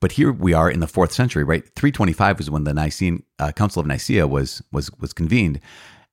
But 0.00 0.12
here 0.12 0.30
we 0.30 0.52
are 0.52 0.70
in 0.70 0.78
the 0.78 0.86
fourth 0.86 1.12
century, 1.12 1.42
right? 1.42 1.64
325 1.74 2.38
was 2.38 2.50
when 2.50 2.64
the 2.64 2.74
Nicene 2.74 3.24
uh, 3.40 3.50
Council 3.50 3.80
of 3.80 3.86
Nicaea 3.86 4.28
was 4.28 4.62
was 4.70 4.90
was 5.00 5.12
convened, 5.12 5.60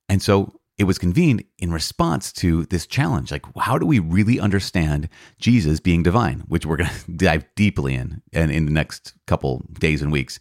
and 0.08 0.20
so 0.20 0.58
it 0.78 0.84
was 0.84 0.98
convened 0.98 1.42
in 1.58 1.72
response 1.72 2.32
to 2.34 2.66
this 2.66 2.86
challenge. 2.86 3.30
Like, 3.30 3.46
how 3.58 3.78
do 3.78 3.86
we 3.86 3.98
really 3.98 4.38
understand 4.38 5.08
Jesus 5.38 5.80
being 5.80 6.02
divine? 6.02 6.40
Which 6.48 6.66
we're 6.66 6.76
going 6.76 6.90
to 7.06 7.12
dive 7.12 7.44
deeply 7.54 7.94
in, 7.94 8.22
and 8.32 8.50
in 8.50 8.66
the 8.66 8.72
next 8.72 9.14
couple 9.26 9.64
days 9.78 10.02
and 10.02 10.12
weeks. 10.12 10.38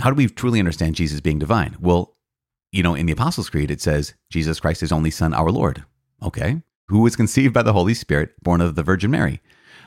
How 0.00 0.10
do 0.10 0.16
we 0.16 0.26
truly 0.26 0.58
understand 0.58 0.96
Jesus 0.96 1.20
being 1.20 1.38
divine? 1.38 1.76
Well, 1.80 2.16
you 2.72 2.82
know, 2.82 2.94
in 2.94 3.06
the 3.06 3.12
Apostles' 3.12 3.48
Creed, 3.48 3.70
it 3.70 3.80
says 3.80 4.14
Jesus 4.30 4.60
Christ 4.60 4.82
is 4.82 4.92
only 4.92 5.10
Son, 5.10 5.32
our 5.32 5.50
Lord. 5.50 5.84
Okay, 6.22 6.62
who 6.88 7.00
was 7.00 7.16
conceived 7.16 7.54
by 7.54 7.62
the 7.62 7.72
Holy 7.72 7.94
Spirit, 7.94 8.30
born 8.42 8.60
of 8.60 8.74
the 8.74 8.82
Virgin 8.82 9.10
Mary. 9.10 9.40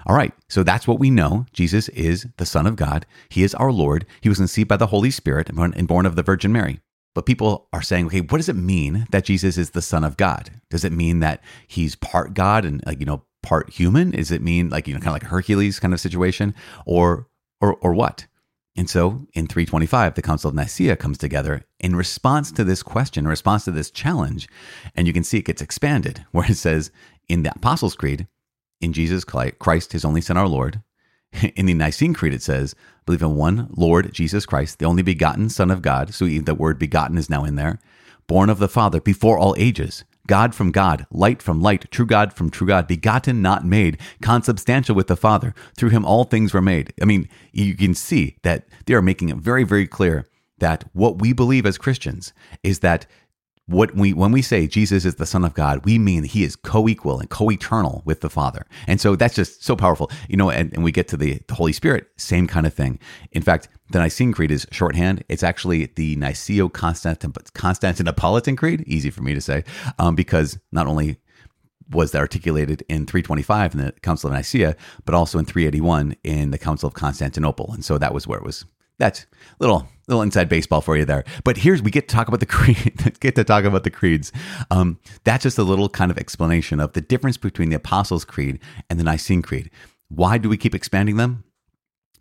All 0.06 0.16
right, 0.16 0.34
so 0.48 0.64
that's 0.64 0.88
what 0.88 1.00
we 1.00 1.10
know. 1.10 1.46
Jesus 1.52 1.90
is 1.90 2.28
the 2.38 2.46
Son 2.46 2.66
of 2.66 2.78
God. 2.78 3.06
He 3.30 3.44
is 3.44 3.54
our 3.56 3.72
Lord. 3.72 4.06
He 4.22 4.30
was 4.30 4.38
conceived 4.38 4.70
by 4.70 4.78
the 4.78 4.88
Holy 4.88 5.12
Spirit 5.12 5.50
and 5.50 5.88
born 5.88 6.06
of 6.06 6.16
the 6.16 6.24
Virgin 6.24 6.52
Mary. 6.52 6.80
But 7.18 7.26
people 7.26 7.68
are 7.74 7.82
saying, 7.82 8.06
okay, 8.06 8.22
what 8.22 8.38
does 8.38 8.48
it 8.48 8.56
mean 8.56 9.08
that 9.10 9.26
Jesus 9.26 9.58
is 9.58 9.72
the 9.72 9.82
Son 9.82 10.04
of 10.04 10.18
God? 10.18 10.52
Does 10.70 10.86
it 10.86 10.92
mean 10.92 11.20
that 11.22 11.42
he's 11.68 11.96
part 11.96 12.36
God 12.36 12.64
and 12.64 12.86
like, 12.86 13.00
you 13.00 13.08
know, 13.08 13.24
part 13.42 13.72
human? 13.72 14.12
Does 14.12 14.30
it 14.30 14.44
mean 14.44 14.70
like, 14.70 14.88
you 14.88 14.94
know, 14.94 15.00
kind 15.00 15.08
of 15.08 15.14
like 15.14 15.32
Hercules 15.32 15.80
kind 15.80 15.96
of 15.96 16.00
situation? 16.00 16.54
Or 16.86 17.28
or 17.60 17.78
or 17.82 17.96
what? 17.96 18.28
And 18.76 18.88
so 18.88 19.26
in 19.34 19.48
325, 19.48 20.14
the 20.14 20.22
Council 20.22 20.50
of 20.50 20.54
Nicaea 20.54 20.96
comes 20.96 21.18
together 21.18 21.64
in 21.80 21.96
response 21.96 22.52
to 22.52 22.64
this 22.64 22.84
question, 22.84 23.26
in 23.26 23.30
response 23.30 23.66
to 23.66 23.72
this 23.72 23.90
challenge. 23.90 24.48
And 24.94 25.08
you 25.08 25.14
can 25.14 25.24
see 25.24 25.40
it 25.40 25.46
gets 25.46 25.64
expanded, 25.64 26.24
where 26.34 26.52
it 26.52 26.58
says 26.58 26.92
in 27.28 27.42
the 27.42 27.52
Apostles' 27.56 27.96
Creed, 27.96 28.28
in 28.80 28.94
Jesus 28.94 29.24
Christ, 29.24 29.94
his 29.94 30.06
only 30.06 30.22
Son, 30.22 30.38
our 30.38 30.48
Lord. 30.48 30.84
In 31.56 31.66
the 31.66 31.74
Nicene 31.74 32.14
Creed, 32.14 32.34
it 32.34 32.42
says, 32.42 32.76
believe 33.06 33.22
in 33.22 33.36
one 33.36 33.70
Lord 33.76 34.14
Jesus 34.14 34.46
Christ, 34.46 34.80
the 34.80 34.86
only 34.86 35.04
begotten 35.04 35.50
Son 35.50 35.72
of 35.72 35.82
God. 35.82 36.14
So 36.14 36.28
the 36.28 36.56
word 36.56 36.78
begotten 36.78 37.18
is 37.18 37.30
now 37.30 37.44
in 37.44 37.56
there, 37.56 37.80
born 38.28 38.50
of 38.50 38.60
the 38.60 38.68
Father 38.68 39.00
before 39.00 39.38
all 39.38 39.56
ages, 39.58 40.04
God 40.28 40.54
from 40.54 40.72
God, 40.72 41.06
light 41.10 41.42
from 41.42 41.62
light, 41.62 41.90
true 41.90 42.06
God 42.06 42.34
from 42.34 42.50
true 42.50 42.68
God, 42.68 42.88
begotten, 42.88 43.42
not 43.42 43.66
made, 43.66 43.98
consubstantial 44.22 44.96
with 44.96 45.08
the 45.08 45.16
Father. 45.16 45.56
Through 45.78 45.90
him 45.90 46.06
all 46.06 46.26
things 46.26 46.54
were 46.54 46.62
made. 46.62 46.94
I 47.02 47.06
mean, 47.06 47.30
you 47.54 47.76
can 47.76 47.96
see 47.96 48.38
that 48.44 48.68
they 48.86 48.94
are 48.94 49.02
making 49.02 49.30
it 49.30 49.38
very, 49.38 49.64
very 49.64 49.88
clear 49.88 50.28
that 50.60 50.86
what 50.94 51.20
we 51.20 51.34
believe 51.34 51.66
as 51.66 51.78
Christians 51.78 52.34
is 52.64 52.80
that 52.80 53.06
what 53.68 53.94
we 53.96 54.14
when 54.14 54.32
we 54.32 54.42
say 54.42 54.66
Jesus 54.66 55.06
is 55.06 55.16
the 55.16 55.26
Son 55.26 55.44
of 55.44 55.54
God, 55.54 55.86
we 55.86 56.00
mean 56.00 56.24
he 56.24 56.44
is 56.44 56.56
co-equal 56.56 57.20
and 57.20 57.30
co-eternal 57.30 58.02
with 58.06 58.22
the 58.22 58.30
Father. 58.30 58.66
And 58.88 59.00
so 59.00 59.16
that's 59.16 59.36
just 59.36 59.64
so 59.64 59.76
powerful. 59.76 60.10
You 60.30 60.38
know, 60.38 60.50
and, 60.50 60.74
and 60.74 60.84
we 60.84 60.92
get 60.92 61.08
to 61.10 61.18
the, 61.18 61.42
the 61.48 61.54
Holy 61.54 61.74
Spirit, 61.74 62.08
same 62.18 62.48
kind 62.48 62.66
of 62.66 62.74
thing. 62.74 63.00
In 63.32 63.42
fact, 63.42 63.68
the 63.92 64.00
Nicene 64.00 64.34
Creed 64.34 64.52
is 64.52 64.66
shorthand. 64.72 65.24
It's 65.30 65.44
actually 65.44 65.88
the 65.96 66.16
Niceo 66.16 66.70
Constantinopolitan 66.72 68.58
Creed, 68.58 68.84
easy 68.88 69.10
for 69.10 69.22
me 69.22 69.34
to 69.34 69.42
say, 69.42 69.64
um, 70.00 70.16
because 70.16 70.58
not 70.72 70.88
only 70.88 71.18
was 71.90 72.12
that 72.12 72.20
articulated 72.20 72.84
in 72.90 73.06
325 73.06 73.74
in 73.74 73.86
the 73.86 73.92
Council 74.02 74.30
of 74.30 74.36
Nicaea, 74.36 74.76
but 75.06 75.16
also 75.16 75.40
in 75.40 75.46
381 75.46 76.16
in 76.24 76.52
the 76.52 76.58
Council 76.58 76.88
of 76.88 76.94
Constantinople. 76.94 77.72
And 77.74 77.84
so 77.84 77.98
that 77.98 78.14
was 78.14 78.28
where 78.28 78.40
it 78.40 78.46
was. 78.46 78.66
That's 79.00 79.26
little 79.60 79.88
little 80.08 80.22
inside 80.22 80.50
baseball 80.50 80.82
for 80.82 80.96
you 80.98 81.06
there. 81.06 81.24
But 81.44 81.58
here's 81.58 81.82
we 81.82 81.92
get 81.92 82.08
to 82.08 82.16
talk 82.16 82.28
about 82.28 82.40
the 82.40 82.46
creed. 82.58 83.18
get 83.20 83.36
to 83.36 83.44
talk 83.44 83.66
about 83.66 83.84
the 83.84 83.92
creeds. 83.92 84.32
Um, 84.72 85.00
that's 85.24 85.44
just 85.44 85.58
a 85.58 85.64
little 85.64 85.90
kind 85.90 86.12
of 86.12 86.18
explanation 86.18 86.80
of 86.80 86.94
the 86.94 87.02
difference 87.02 87.38
between 87.38 87.70
the 87.70 87.76
Apostles' 87.76 88.26
Creed 88.26 88.60
and 88.90 89.00
the 89.00 89.04
Nicene 89.04 89.42
Creed. 89.42 89.70
Why 90.10 90.38
do 90.38 90.50
we 90.50 90.58
keep 90.58 90.74
expanding 90.74 91.18
them? 91.18 91.44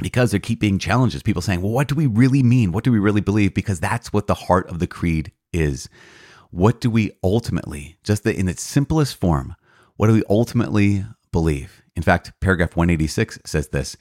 Because 0.00 0.32
they 0.32 0.38
keep 0.38 0.60
being 0.60 0.78
challenges. 0.78 1.22
People 1.22 1.42
saying, 1.42 1.62
"Well, 1.62 1.72
what 1.72 1.88
do 1.88 1.94
we 1.94 2.06
really 2.06 2.42
mean? 2.42 2.72
What 2.72 2.84
do 2.84 2.92
we 2.92 2.98
really 2.98 3.22
believe?" 3.22 3.54
Because 3.54 3.80
that's 3.80 4.12
what 4.12 4.26
the 4.26 4.34
heart 4.34 4.68
of 4.68 4.78
the 4.78 4.86
creed 4.86 5.32
is. 5.52 5.88
What 6.50 6.80
do 6.80 6.90
we 6.90 7.12
ultimately, 7.24 7.96
just 8.04 8.24
the, 8.24 8.34
in 8.34 8.48
its 8.48 8.62
simplest 8.62 9.16
form, 9.16 9.56
what 9.96 10.08
do 10.08 10.12
we 10.12 10.22
ultimately 10.28 11.04
believe? 11.32 11.82
In 11.94 12.02
fact, 12.02 12.32
paragraph 12.40 12.76
186 12.76 13.38
says 13.44 13.68
this 13.68 13.96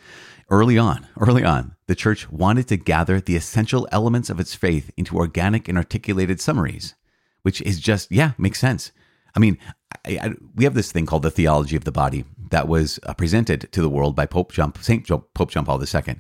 Early 0.50 0.78
on, 0.78 1.08
early 1.20 1.44
on, 1.44 1.76
the 1.88 1.96
church 1.96 2.32
wanted 2.32 2.68
to 2.68 2.78
gather 2.78 3.20
the 3.20 3.36
essential 3.36 3.88
elements 3.92 4.30
of 4.30 4.40
its 4.40 4.54
faith 4.54 4.92
into 4.96 5.18
organic 5.18 5.68
and 5.68 5.78
articulated 5.78 6.40
summaries, 6.40 6.94
which 7.42 7.62
is 7.62 7.80
just, 7.80 8.12
yeah, 8.12 8.34
makes 8.38 8.60
sense. 8.60 8.92
I 9.36 9.40
mean, 9.40 9.58
I, 10.06 10.20
I, 10.22 10.30
we 10.54 10.64
have 10.64 10.76
this 10.76 10.92
thing 10.92 11.08
called 11.08 11.24
the 11.24 11.32
theology 11.32 11.76
of 11.76 11.84
the 11.84 11.92
body 11.92 12.26
that 12.52 12.68
was 12.68 13.00
uh, 13.04 13.14
presented 13.16 13.72
to 13.72 13.82
the 13.82 13.90
world 13.90 14.16
by 14.16 14.28
Pope 14.28 14.52
John, 14.52 14.74
Saint 14.82 15.08
Pope 15.08 15.50
John 15.52 15.66
Paul 15.66 15.82
II, 15.82 16.16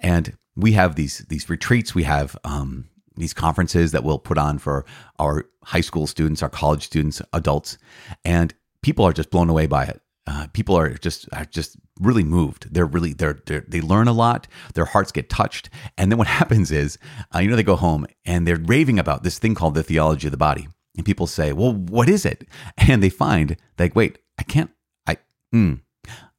and 0.00 0.36
we 0.56 0.72
have 0.72 0.96
these 0.96 1.18
these 1.28 1.48
retreats. 1.48 1.94
We 1.94 2.04
have 2.04 2.36
um, 2.44 2.88
these 3.16 3.34
conferences 3.34 3.92
that 3.92 4.04
we'll 4.04 4.18
put 4.18 4.38
on 4.38 4.58
for 4.58 4.84
our 5.18 5.44
high 5.64 5.80
school 5.80 6.06
students, 6.06 6.42
our 6.42 6.48
college 6.48 6.84
students, 6.84 7.20
adults, 7.32 7.78
and 8.24 8.54
people 8.82 9.04
are 9.04 9.12
just 9.12 9.30
blown 9.30 9.50
away 9.50 9.66
by 9.66 9.84
it. 9.84 10.00
Uh, 10.26 10.48
people 10.52 10.76
are 10.76 10.94
just 10.94 11.28
are 11.32 11.44
just 11.44 11.76
really 12.00 12.24
moved. 12.24 12.72
They're 12.72 12.86
really 12.86 13.12
they're, 13.12 13.38
they're, 13.46 13.64
they 13.66 13.80
learn 13.80 14.08
a 14.08 14.12
lot. 14.12 14.48
Their 14.74 14.84
hearts 14.84 15.12
get 15.12 15.30
touched, 15.30 15.70
and 15.96 16.10
then 16.10 16.18
what 16.18 16.26
happens 16.40 16.70
is, 16.70 16.98
uh, 17.34 17.38
you 17.38 17.48
know, 17.48 17.56
they 17.56 17.62
go 17.62 17.76
home 17.76 18.06
and 18.24 18.46
they're 18.46 18.56
raving 18.56 18.98
about 18.98 19.22
this 19.22 19.38
thing 19.38 19.54
called 19.54 19.74
the 19.74 19.82
theology 19.82 20.26
of 20.26 20.32
the 20.32 20.36
body. 20.36 20.68
And 20.96 21.04
people 21.04 21.26
say, 21.26 21.52
"Well, 21.52 21.72
what 21.72 22.08
is 22.08 22.24
it?" 22.24 22.46
And 22.76 23.02
they 23.02 23.10
find 23.10 23.56
like, 23.78 23.96
wait, 23.96 24.18
I 24.38 24.42
can't, 24.42 24.70
I, 25.06 25.18
mm, 25.54 25.80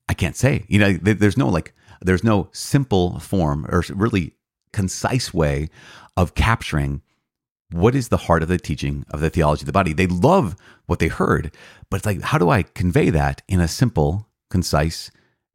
I 0.09 0.13
can't 0.13 0.35
say. 0.35 0.65
You 0.67 0.79
know, 0.79 0.93
there's 0.93 1.37
no 1.37 1.47
like, 1.47 1.73
there's 2.01 2.23
no 2.23 2.49
simple 2.51 3.19
form 3.19 3.65
or 3.69 3.83
really 3.93 4.33
concise 4.73 5.33
way 5.33 5.69
of 6.15 6.35
capturing 6.35 7.01
what 7.71 7.95
is 7.95 8.07
the 8.07 8.17
heart 8.17 8.43
of 8.43 8.49
the 8.49 8.57
teaching 8.57 9.05
of 9.11 9.19
the 9.19 9.29
theology 9.29 9.63
of 9.63 9.65
the 9.65 9.71
body. 9.73 9.93
They 9.93 10.07
love 10.07 10.55
what 10.85 10.99
they 10.99 11.07
heard, 11.07 11.51
but 11.89 11.97
it's 11.97 12.05
like, 12.05 12.21
how 12.21 12.37
do 12.37 12.49
I 12.49 12.63
convey 12.63 13.09
that 13.09 13.41
in 13.47 13.59
a 13.59 13.67
simple, 13.67 14.27
concise, 14.49 15.11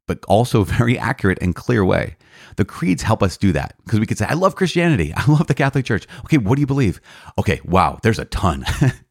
but 0.06 0.24
also 0.28 0.64
very 0.64 0.98
accurate 0.98 1.38
and 1.40 1.54
clear 1.54 1.84
way? 1.84 2.16
The 2.56 2.64
creeds 2.64 3.02
help 3.02 3.22
us 3.22 3.36
do 3.36 3.52
that 3.52 3.74
because 3.84 3.98
we 3.98 4.06
could 4.06 4.18
say, 4.18 4.26
I 4.26 4.34
love 4.34 4.56
Christianity. 4.56 5.12
I 5.16 5.30
love 5.30 5.46
the 5.46 5.54
Catholic 5.54 5.84
Church. 5.84 6.06
Okay, 6.24 6.38
what 6.38 6.56
do 6.56 6.60
you 6.60 6.66
believe? 6.66 7.00
Okay, 7.38 7.60
wow, 7.64 7.98
there's 8.02 8.18
a 8.18 8.26
ton. 8.26 8.64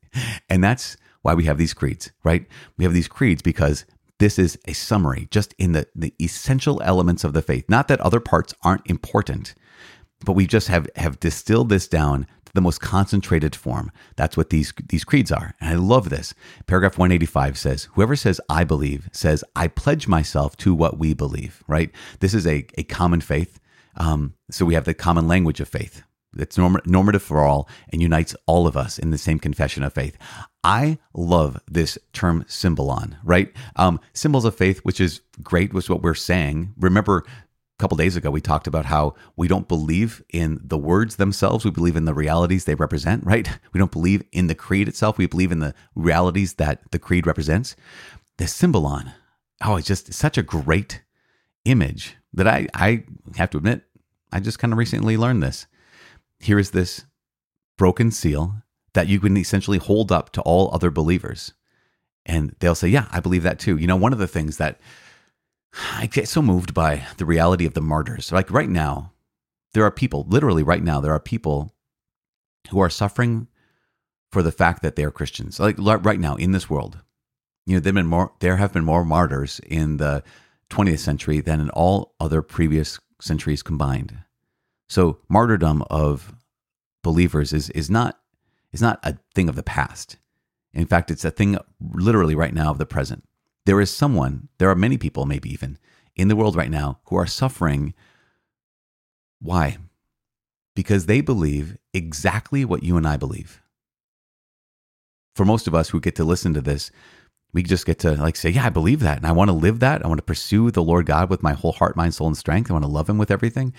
and 0.50 0.63
that's 0.63 0.98
why 1.24 1.34
we 1.34 1.46
have 1.46 1.58
these 1.58 1.74
creeds, 1.74 2.12
right? 2.24 2.46
We 2.77 2.86
have 2.86 2.93
these 2.93 3.08
creeds 3.08 3.41
because 3.41 3.86
this 4.20 4.38
is 4.38 4.60
a 4.67 4.74
summary 4.74 5.27
just 5.31 5.55
in 5.58 5.72
the, 5.72 5.88
the 5.96 6.13
essential 6.22 6.81
elements 6.84 7.24
of 7.24 7.34
the 7.34 7.41
faith. 7.41 7.65
Not 7.67 7.88
that 7.88 8.01
other 8.01 8.20
parts 8.20 8.53
aren't 8.63 8.88
important, 8.88 9.55
but 10.24 10.34
we 10.34 10.46
just 10.46 10.67
have, 10.67 10.88
have 10.96 11.20
distilled 11.20 11.70
this 11.70 11.88
down 11.88 12.27
the 12.53 12.62
most 12.62 12.81
concentrated 12.81 13.55
form. 13.55 13.91
That's 14.15 14.38
what 14.38 14.50
these, 14.50 14.74
these 14.89 15.03
creeds 15.03 15.31
are. 15.31 15.55
And 15.60 15.70
I 15.70 15.75
love 15.75 16.10
this. 16.10 16.34
Paragraph 16.67 16.98
185 16.98 17.58
says, 17.58 17.88
Whoever 17.93 18.15
says, 18.15 18.41
I 18.50 18.63
believe, 18.63 19.10
says, 19.12 19.43
I 19.55 19.67
pledge 19.67 20.08
myself 20.08 20.58
to 20.58 20.74
what 20.74 20.98
we 20.98 21.13
believe, 21.13 21.63
right? 21.67 21.91
This 22.20 22.34
is 22.34 22.46
a, 22.48 22.65
a 22.77 22.84
common 22.84 23.22
faith. 23.22 23.60
Um, 23.98 24.36
so 24.50 24.65
we 24.65 24.74
have 24.74 24.86
the 24.86 24.93
common 24.93 25.27
language 25.27 25.60
of 25.60 25.67
faith 25.67 26.03
that's 26.34 26.58
norm- 26.58 26.81
normative 26.86 27.22
for 27.22 27.39
all 27.39 27.67
and 27.91 28.01
unites 28.01 28.36
all 28.46 28.67
of 28.67 28.77
us 28.77 28.98
in 28.98 29.12
the 29.12 29.17
same 29.17 29.39
confession 29.39 29.84
of 29.84 29.93
faith. 29.93 30.17
I 30.63 30.98
love 31.13 31.60
this 31.70 31.98
term 32.13 32.46
symbolon, 32.48 33.17
right? 33.24 33.51
Um, 33.75 34.00
symbols 34.13 34.46
of 34.46 34.55
faith, 34.55 34.79
which 34.79 35.01
is 35.01 35.22
great, 35.43 35.74
was 35.74 35.89
what 35.89 36.01
we're 36.01 36.13
saying. 36.13 36.74
Remember, 36.77 37.25
couple 37.81 37.97
days 37.97 38.15
ago, 38.15 38.31
we 38.31 38.41
talked 38.41 38.67
about 38.67 38.85
how 38.85 39.15
we 39.35 39.47
don't 39.47 39.67
believe 39.67 40.23
in 40.29 40.59
the 40.63 40.77
words 40.77 41.17
themselves. 41.17 41.65
We 41.65 41.71
believe 41.71 41.95
in 41.95 42.05
the 42.05 42.13
realities 42.13 42.65
they 42.65 42.75
represent, 42.75 43.25
right? 43.25 43.50
We 43.73 43.79
don't 43.79 43.91
believe 43.91 44.23
in 44.31 44.47
the 44.47 44.55
creed 44.55 44.88
itself. 44.88 45.17
We 45.17 45.25
believe 45.25 45.51
in 45.51 45.59
the 45.59 45.73
realities 45.95 46.53
that 46.53 46.91
the 46.91 47.00
creed 47.00 47.27
represents. 47.27 47.75
The 48.38 48.47
symbolon, 48.47 49.11
oh, 49.63 49.75
it's 49.75 49.88
just 49.88 50.13
such 50.13 50.38
a 50.38 50.43
great 50.43 51.01
image 51.65 52.15
that 52.33 52.47
I, 52.47 52.67
I 52.73 53.03
have 53.35 53.50
to 53.51 53.57
admit, 53.57 53.83
I 54.31 54.39
just 54.39 54.59
kind 54.59 54.71
of 54.71 54.79
recently 54.79 55.17
learned 55.17 55.43
this 55.43 55.67
here 56.41 56.59
is 56.59 56.71
this 56.71 57.05
broken 57.77 58.11
seal 58.11 58.55
that 58.93 59.07
you 59.07 59.19
can 59.19 59.38
essentially 59.38 59.77
hold 59.77 60.11
up 60.11 60.31
to 60.33 60.41
all 60.41 60.73
other 60.73 60.91
believers. 60.91 61.53
And 62.25 62.55
they'll 62.59 62.75
say, 62.75 62.89
Yeah, 62.89 63.07
I 63.11 63.19
believe 63.19 63.43
that 63.43 63.59
too. 63.59 63.77
You 63.77 63.88
know, 63.88 63.95
one 63.95 64.13
of 64.13 64.19
the 64.19 64.27
things 64.27 64.57
that 64.57 64.79
I 65.73 66.07
get 66.07 66.27
so 66.27 66.41
moved 66.41 66.73
by 66.73 67.07
the 67.17 67.25
reality 67.25 67.65
of 67.65 67.73
the 67.73 67.81
martyrs. 67.81 68.31
Like 68.31 68.51
right 68.51 68.69
now, 68.69 69.13
there 69.73 69.83
are 69.83 69.91
people, 69.91 70.25
literally 70.27 70.63
right 70.63 70.83
now, 70.83 70.99
there 70.99 71.13
are 71.13 71.19
people 71.19 71.73
who 72.69 72.79
are 72.79 72.89
suffering 72.89 73.47
for 74.31 74.43
the 74.43 74.51
fact 74.51 74.81
that 74.81 74.95
they 74.95 75.03
are 75.03 75.11
Christians. 75.11 75.59
Like 75.59 75.75
right 75.77 76.19
now 76.19 76.35
in 76.35 76.51
this 76.51 76.69
world, 76.69 76.99
you 77.65 77.75
know, 77.75 77.79
there 77.79 77.91
have 77.91 77.95
been 77.95 78.07
more, 78.07 78.31
there 78.39 78.57
have 78.57 78.74
been 78.74 78.85
more 78.85 79.05
martyrs 79.05 79.59
in 79.65 79.98
the 79.98 80.24
20th 80.69 81.00
century 81.00 81.41
than 81.41 81.59
in 81.59 81.69
all 81.72 82.15
other 82.19 82.41
previous 82.41 83.00
centuries 83.19 83.61
combined. 83.61 84.17
So 84.89 85.19
martyrdom 85.29 85.83
of 85.89 86.33
believers 87.03 87.53
is 87.53 87.69
is 87.72 87.89
not 87.89 88.19
is 88.72 88.81
not 88.81 89.00
a 89.03 89.17
thing 89.33 89.50
of 89.50 89.55
the 89.55 89.63
past. 89.63 90.17
In 90.74 90.85
fact, 90.85 91.11
it's 91.11 91.25
a 91.25 91.31
thing 91.31 91.57
literally 91.79 92.35
right 92.35 92.53
now 92.53 92.72
of 92.72 92.77
the 92.77 92.85
present. 92.85 93.24
There 93.65 93.81
is 93.81 93.91
someone, 93.91 94.50
there 94.57 94.69
are 94.69 94.75
many 94.75 94.97
people, 94.97 95.25
maybe 95.25 95.51
even 95.51 95.77
in 96.15 96.27
the 96.27 96.35
world 96.35 96.55
right 96.55 96.71
now, 96.71 97.00
who 97.05 97.15
are 97.15 97.27
suffering. 97.27 97.93
Why? 99.39 99.77
Because 100.75 101.05
they 101.05 101.21
believe 101.21 101.77
exactly 101.93 102.65
what 102.65 102.83
you 102.83 102.97
and 102.97 103.07
I 103.07 103.17
believe. 103.17 103.61
For 105.35 105.45
most 105.45 105.67
of 105.67 105.75
us 105.75 105.89
who 105.89 106.00
get 106.00 106.15
to 106.15 106.24
listen 106.24 106.53
to 106.53 106.61
this, 106.61 106.91
we 107.53 107.63
just 107.63 107.85
get 107.85 108.00
to 108.00 108.13
like 108.13 108.35
say, 108.35 108.50
Yeah, 108.50 108.65
I 108.65 108.69
believe 108.69 109.01
that. 109.01 109.17
And 109.17 109.27
I 109.27 109.31
want 109.31 109.50
to 109.50 109.53
live 109.55 109.79
that. 109.79 110.03
I 110.03 110.07
want 110.07 110.19
to 110.19 110.24
pursue 110.24 110.71
the 110.71 110.83
Lord 110.83 111.05
God 111.05 111.29
with 111.29 111.43
my 111.43 111.53
whole 111.53 111.74
heart, 111.74 111.95
mind, 111.95 112.13
soul, 112.13 112.27
and 112.27 112.37
strength. 112.37 112.69
I 112.69 112.74
want 112.74 112.85
to 112.85 112.91
love 112.91 113.09
Him 113.09 113.17
with 113.17 113.31
everything. 113.31 113.74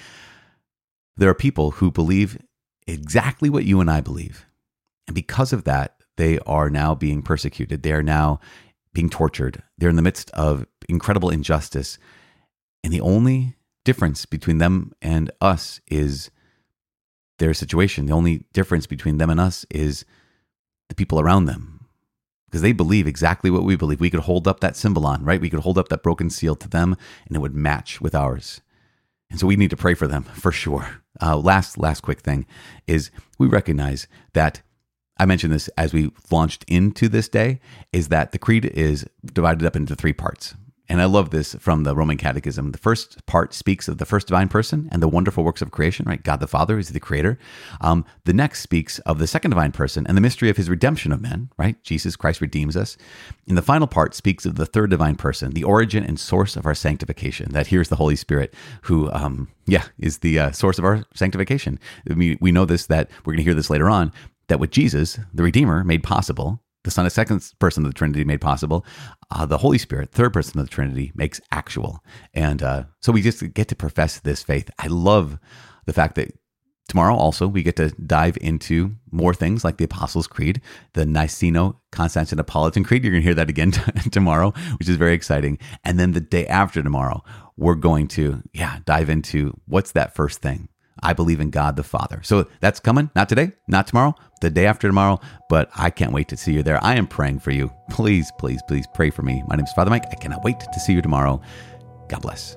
There 1.17 1.29
are 1.29 1.35
people 1.35 1.73
who 1.73 1.91
believe 1.91 2.39
exactly 2.87 3.51
what 3.51 3.65
you 3.65 3.81
and 3.81 3.91
I 3.91 4.01
believe. 4.01 4.47
And 5.07 5.15
because 5.15 5.53
of 5.53 5.65
that, 5.65 5.97
they 6.17 6.39
are 6.41 6.71
now 6.71 6.95
being 6.95 7.23
persecuted. 7.23 7.83
They 7.83 7.93
are 7.93 8.03
now 8.03 8.41
being 8.93 9.11
tortured. 9.11 9.63
They're 9.79 9.91
in 9.91 9.97
the 9.97 10.03
midst 10.03 10.31
of 10.33 10.67
incredible 10.89 11.31
injustice. 11.31 11.99
And 12.85 12.93
the 12.93 13.01
only 13.01 13.57
difference 13.85 14.27
between 14.27 14.59
them 14.59 14.93
and 15.01 15.31
us 15.41 15.81
is 15.89 16.31
their 17.39 17.55
situation. 17.55 18.07
The 18.07 18.13
only 18.13 18.45
difference 18.53 18.87
between 18.87 19.19
them 19.19 19.31
and 19.31 19.41
us 19.41 19.65
is 19.71 20.05
the 20.89 20.95
people 20.95 21.21
around 21.21 21.47
them. 21.47 21.87
Because 22.47 22.63
they 22.63 22.73
believe 22.73 23.07
exactly 23.07 23.51
what 23.51 23.65
we 23.65 23.77
believe. 23.77 24.01
We 24.01 24.11
could 24.11 24.21
hold 24.21 24.47
up 24.47 24.61
that 24.61 24.77
symbolon, 24.77 25.25
right? 25.25 25.41
We 25.41 25.49
could 25.49 25.61
hold 25.61 25.79
up 25.79 25.89
that 25.89 26.03
broken 26.03 26.29
seal 26.29 26.55
to 26.57 26.69
them 26.69 26.97
and 27.27 27.37
it 27.37 27.41
would 27.41 27.55
match 27.55 28.01
with 28.01 28.15
ours. 28.15 28.61
And 29.31 29.41
so 29.41 29.47
we 29.47 29.57
need 29.57 29.71
to 29.71 29.77
pray 29.77 29.95
for 29.95 30.07
them 30.07 30.23
for 30.35 30.53
sure. 30.53 31.03
Uh, 31.21 31.37
last, 31.37 31.79
last 31.79 32.03
quick 32.03 32.21
thing 32.21 32.47
is 32.87 33.11
we 33.39 33.47
recognize 33.47 34.07
that 34.35 34.61
I 35.23 35.25
mentioned 35.25 35.53
this 35.53 35.69
as 35.79 35.95
we 35.95 36.11
launched 36.33 36.65
into 36.67 37.09
this 37.09 37.29
day 37.29 37.61
is 37.93 38.09
that 38.09 38.33
the 38.33 38.41
creed 38.41 38.65
is 38.65 39.07
divided 39.25 39.65
up 39.65 39.77
into 39.77 39.95
three 39.95 40.13
parts. 40.13 40.57
And 40.89 41.01
I 41.01 41.05
love 41.05 41.31
this 41.31 41.55
from 41.61 41.85
the 41.85 41.95
Roman 41.95 42.17
Catechism. 42.17 42.73
The 42.73 42.79
first 42.79 43.25
part 43.25 43.55
speaks 43.55 43.87
of 43.87 43.99
the 43.99 44.05
first 44.05 44.27
divine 44.27 44.49
person 44.49 44.89
and 44.91 45.01
the 45.01 45.07
wonderful 45.07 45.45
works 45.45 45.63
of 45.63 45.71
creation, 45.71 46.07
right? 46.09 46.23
God 46.23 46.41
the 46.41 46.49
Father 46.49 46.77
is 46.77 46.89
the 46.89 46.99
creator. 46.99 47.39
Um, 47.81 48.05
the 48.25 48.33
next 48.33 48.63
speaks 48.63 48.99
of 49.01 49.21
the 49.21 49.29
second 49.29 49.53
divine 49.53 49.71
person 49.71 50.09
and 50.09 50.17
the 50.17 50.21
mystery 50.21 50.51
of 50.51 50.57
his 50.57 50.69
redemption 50.69 51.13
of 51.13 51.23
men, 51.23 51.51
right? 51.57 51.81
Jesus 51.85 52.17
Christ 52.17 52.41
redeems 52.41 52.77
us. 52.77 52.97
And 53.47 53.57
the 53.57 53.63
final 53.63 53.87
part 53.87 54.17
speaks 54.17 54.45
of 54.45 54.57
the 54.57 54.67
third 54.67 54.91
divine 54.91 55.15
person, 55.15 55.53
the 55.53 55.65
origin 55.65 56.03
and 56.03 56.19
source 56.19 56.57
of 56.57 56.67
our 56.67 56.75
sanctification. 56.75 57.53
That 57.53 57.69
here's 57.69 57.89
the 57.89 57.97
Holy 57.97 58.17
Spirit, 58.17 58.53
who, 58.83 59.09
um, 59.13 59.49
yeah, 59.67 59.85
is 60.01 60.19
the 60.19 60.39
uh, 60.41 60.51
source 60.51 60.81
of 60.81 60.85
our 60.85 61.05
sanctification. 61.15 61.79
We, 62.07 62.37
we 62.41 62.51
know 62.51 62.65
this, 62.65 62.87
that 62.87 63.09
we're 63.25 63.35
going 63.35 63.39
to 63.39 63.45
hear 63.45 63.55
this 63.55 63.71
later 63.71 63.89
on, 63.89 64.13
that 64.49 64.61
with 64.61 64.71
Jesus, 64.71 65.19
the 65.33 65.43
Redeemer, 65.43 65.85
made 65.85 66.03
possible 66.03 66.63
the 66.85 66.91
Son 66.91 67.07
is 67.07 67.13
second 67.13 67.53
person 67.59 67.85
of 67.85 67.93
the 67.93 67.99
Trinity 67.99 68.25
made 68.25 68.41
possible. 68.41 68.85
Uh, 69.31 69.47
the 69.47 69.59
Holy 69.59 69.79
Spirit, 69.79 70.11
third 70.11 70.33
person 70.33 70.59
of 70.59 70.67
the 70.67 70.71
Trinity, 70.71 71.13
makes 71.15 71.41
actual. 71.51 72.03
And 72.35 72.63
uh, 72.63 72.85
so 73.01 73.13
we 73.13 73.23
just 73.23 73.55
get 73.55 73.69
to 73.69 73.77
profess 73.77 74.19
this 74.21 74.43
faith. 74.43 74.71
I 74.79 74.89
love 74.89 75.39
the 75.87 75.93
fact 75.93 76.17
that 76.17 76.33
tomorrow 76.89 77.15
also 77.15 77.47
we 77.47 77.63
get 77.63 77.77
to 77.77 77.91
dive 77.91 78.37
into 78.41 78.97
more 79.13 79.33
things 79.33 79.65
like 79.65 79.77
the 79.77 79.85
Apostles' 79.85 80.27
Creed, 80.27 80.61
the 80.95 81.05
Niceno 81.05 81.77
Constantinopolitan 81.93 82.85
Creed. 82.85 83.05
You're 83.05 83.13
going 83.13 83.23
to 83.23 83.27
hear 83.27 83.35
that 83.35 83.51
again 83.51 83.71
t- 83.71 84.11
tomorrow, 84.11 84.53
which 84.79 84.89
is 84.89 84.97
very 84.97 85.15
exciting. 85.15 85.59
And 85.85 86.01
then 86.01 86.13
the 86.13 86.21
day 86.21 86.47
after 86.49 86.83
tomorrow, 86.83 87.23
we're 87.57 87.77
going 87.77 88.09
to, 88.09 88.43
yeah, 88.53 88.81
dive 88.85 89.09
into 89.09 89.57
what's 89.67 89.93
that 89.93 90.17
first 90.17 90.41
thing? 90.41 90.69
I 91.03 91.13
believe 91.13 91.41
in 91.41 91.51
God 91.51 91.77
the 91.77 91.83
Father. 91.83 92.21
So 92.23 92.47
that's 92.61 92.81
coming, 92.81 93.11
not 93.15 93.29
today, 93.29 93.53
not 93.69 93.87
tomorrow, 93.87 94.15
the 94.41 94.51
day 94.51 94.67
after 94.67 94.89
tomorrow, 94.89 95.21
but 95.49 95.71
I 95.77 95.91
can't 95.91 96.13
wait 96.13 96.29
to 96.29 96.37
see 96.37 96.53
you 96.53 96.63
there. 96.63 96.83
I 96.85 96.97
am 96.97 97.07
praying 97.07 97.41
for 97.41 97.51
you. 97.51 97.73
Please, 97.91 98.31
please, 98.39 98.61
please 98.69 98.87
pray 98.95 99.11
for 99.11 99.23
me. 99.23 99.43
My 99.49 99.57
name 99.57 99.65
is 99.65 99.73
Father 99.73 99.91
Mike. 99.91 100.07
I 100.11 100.17
cannot 100.17 100.45
wait 100.45 100.61
to 100.61 100.81
see 100.81 100.93
you 100.93 101.03
tomorrow. 101.03 101.41
God 102.09 102.23
bless. 102.23 102.57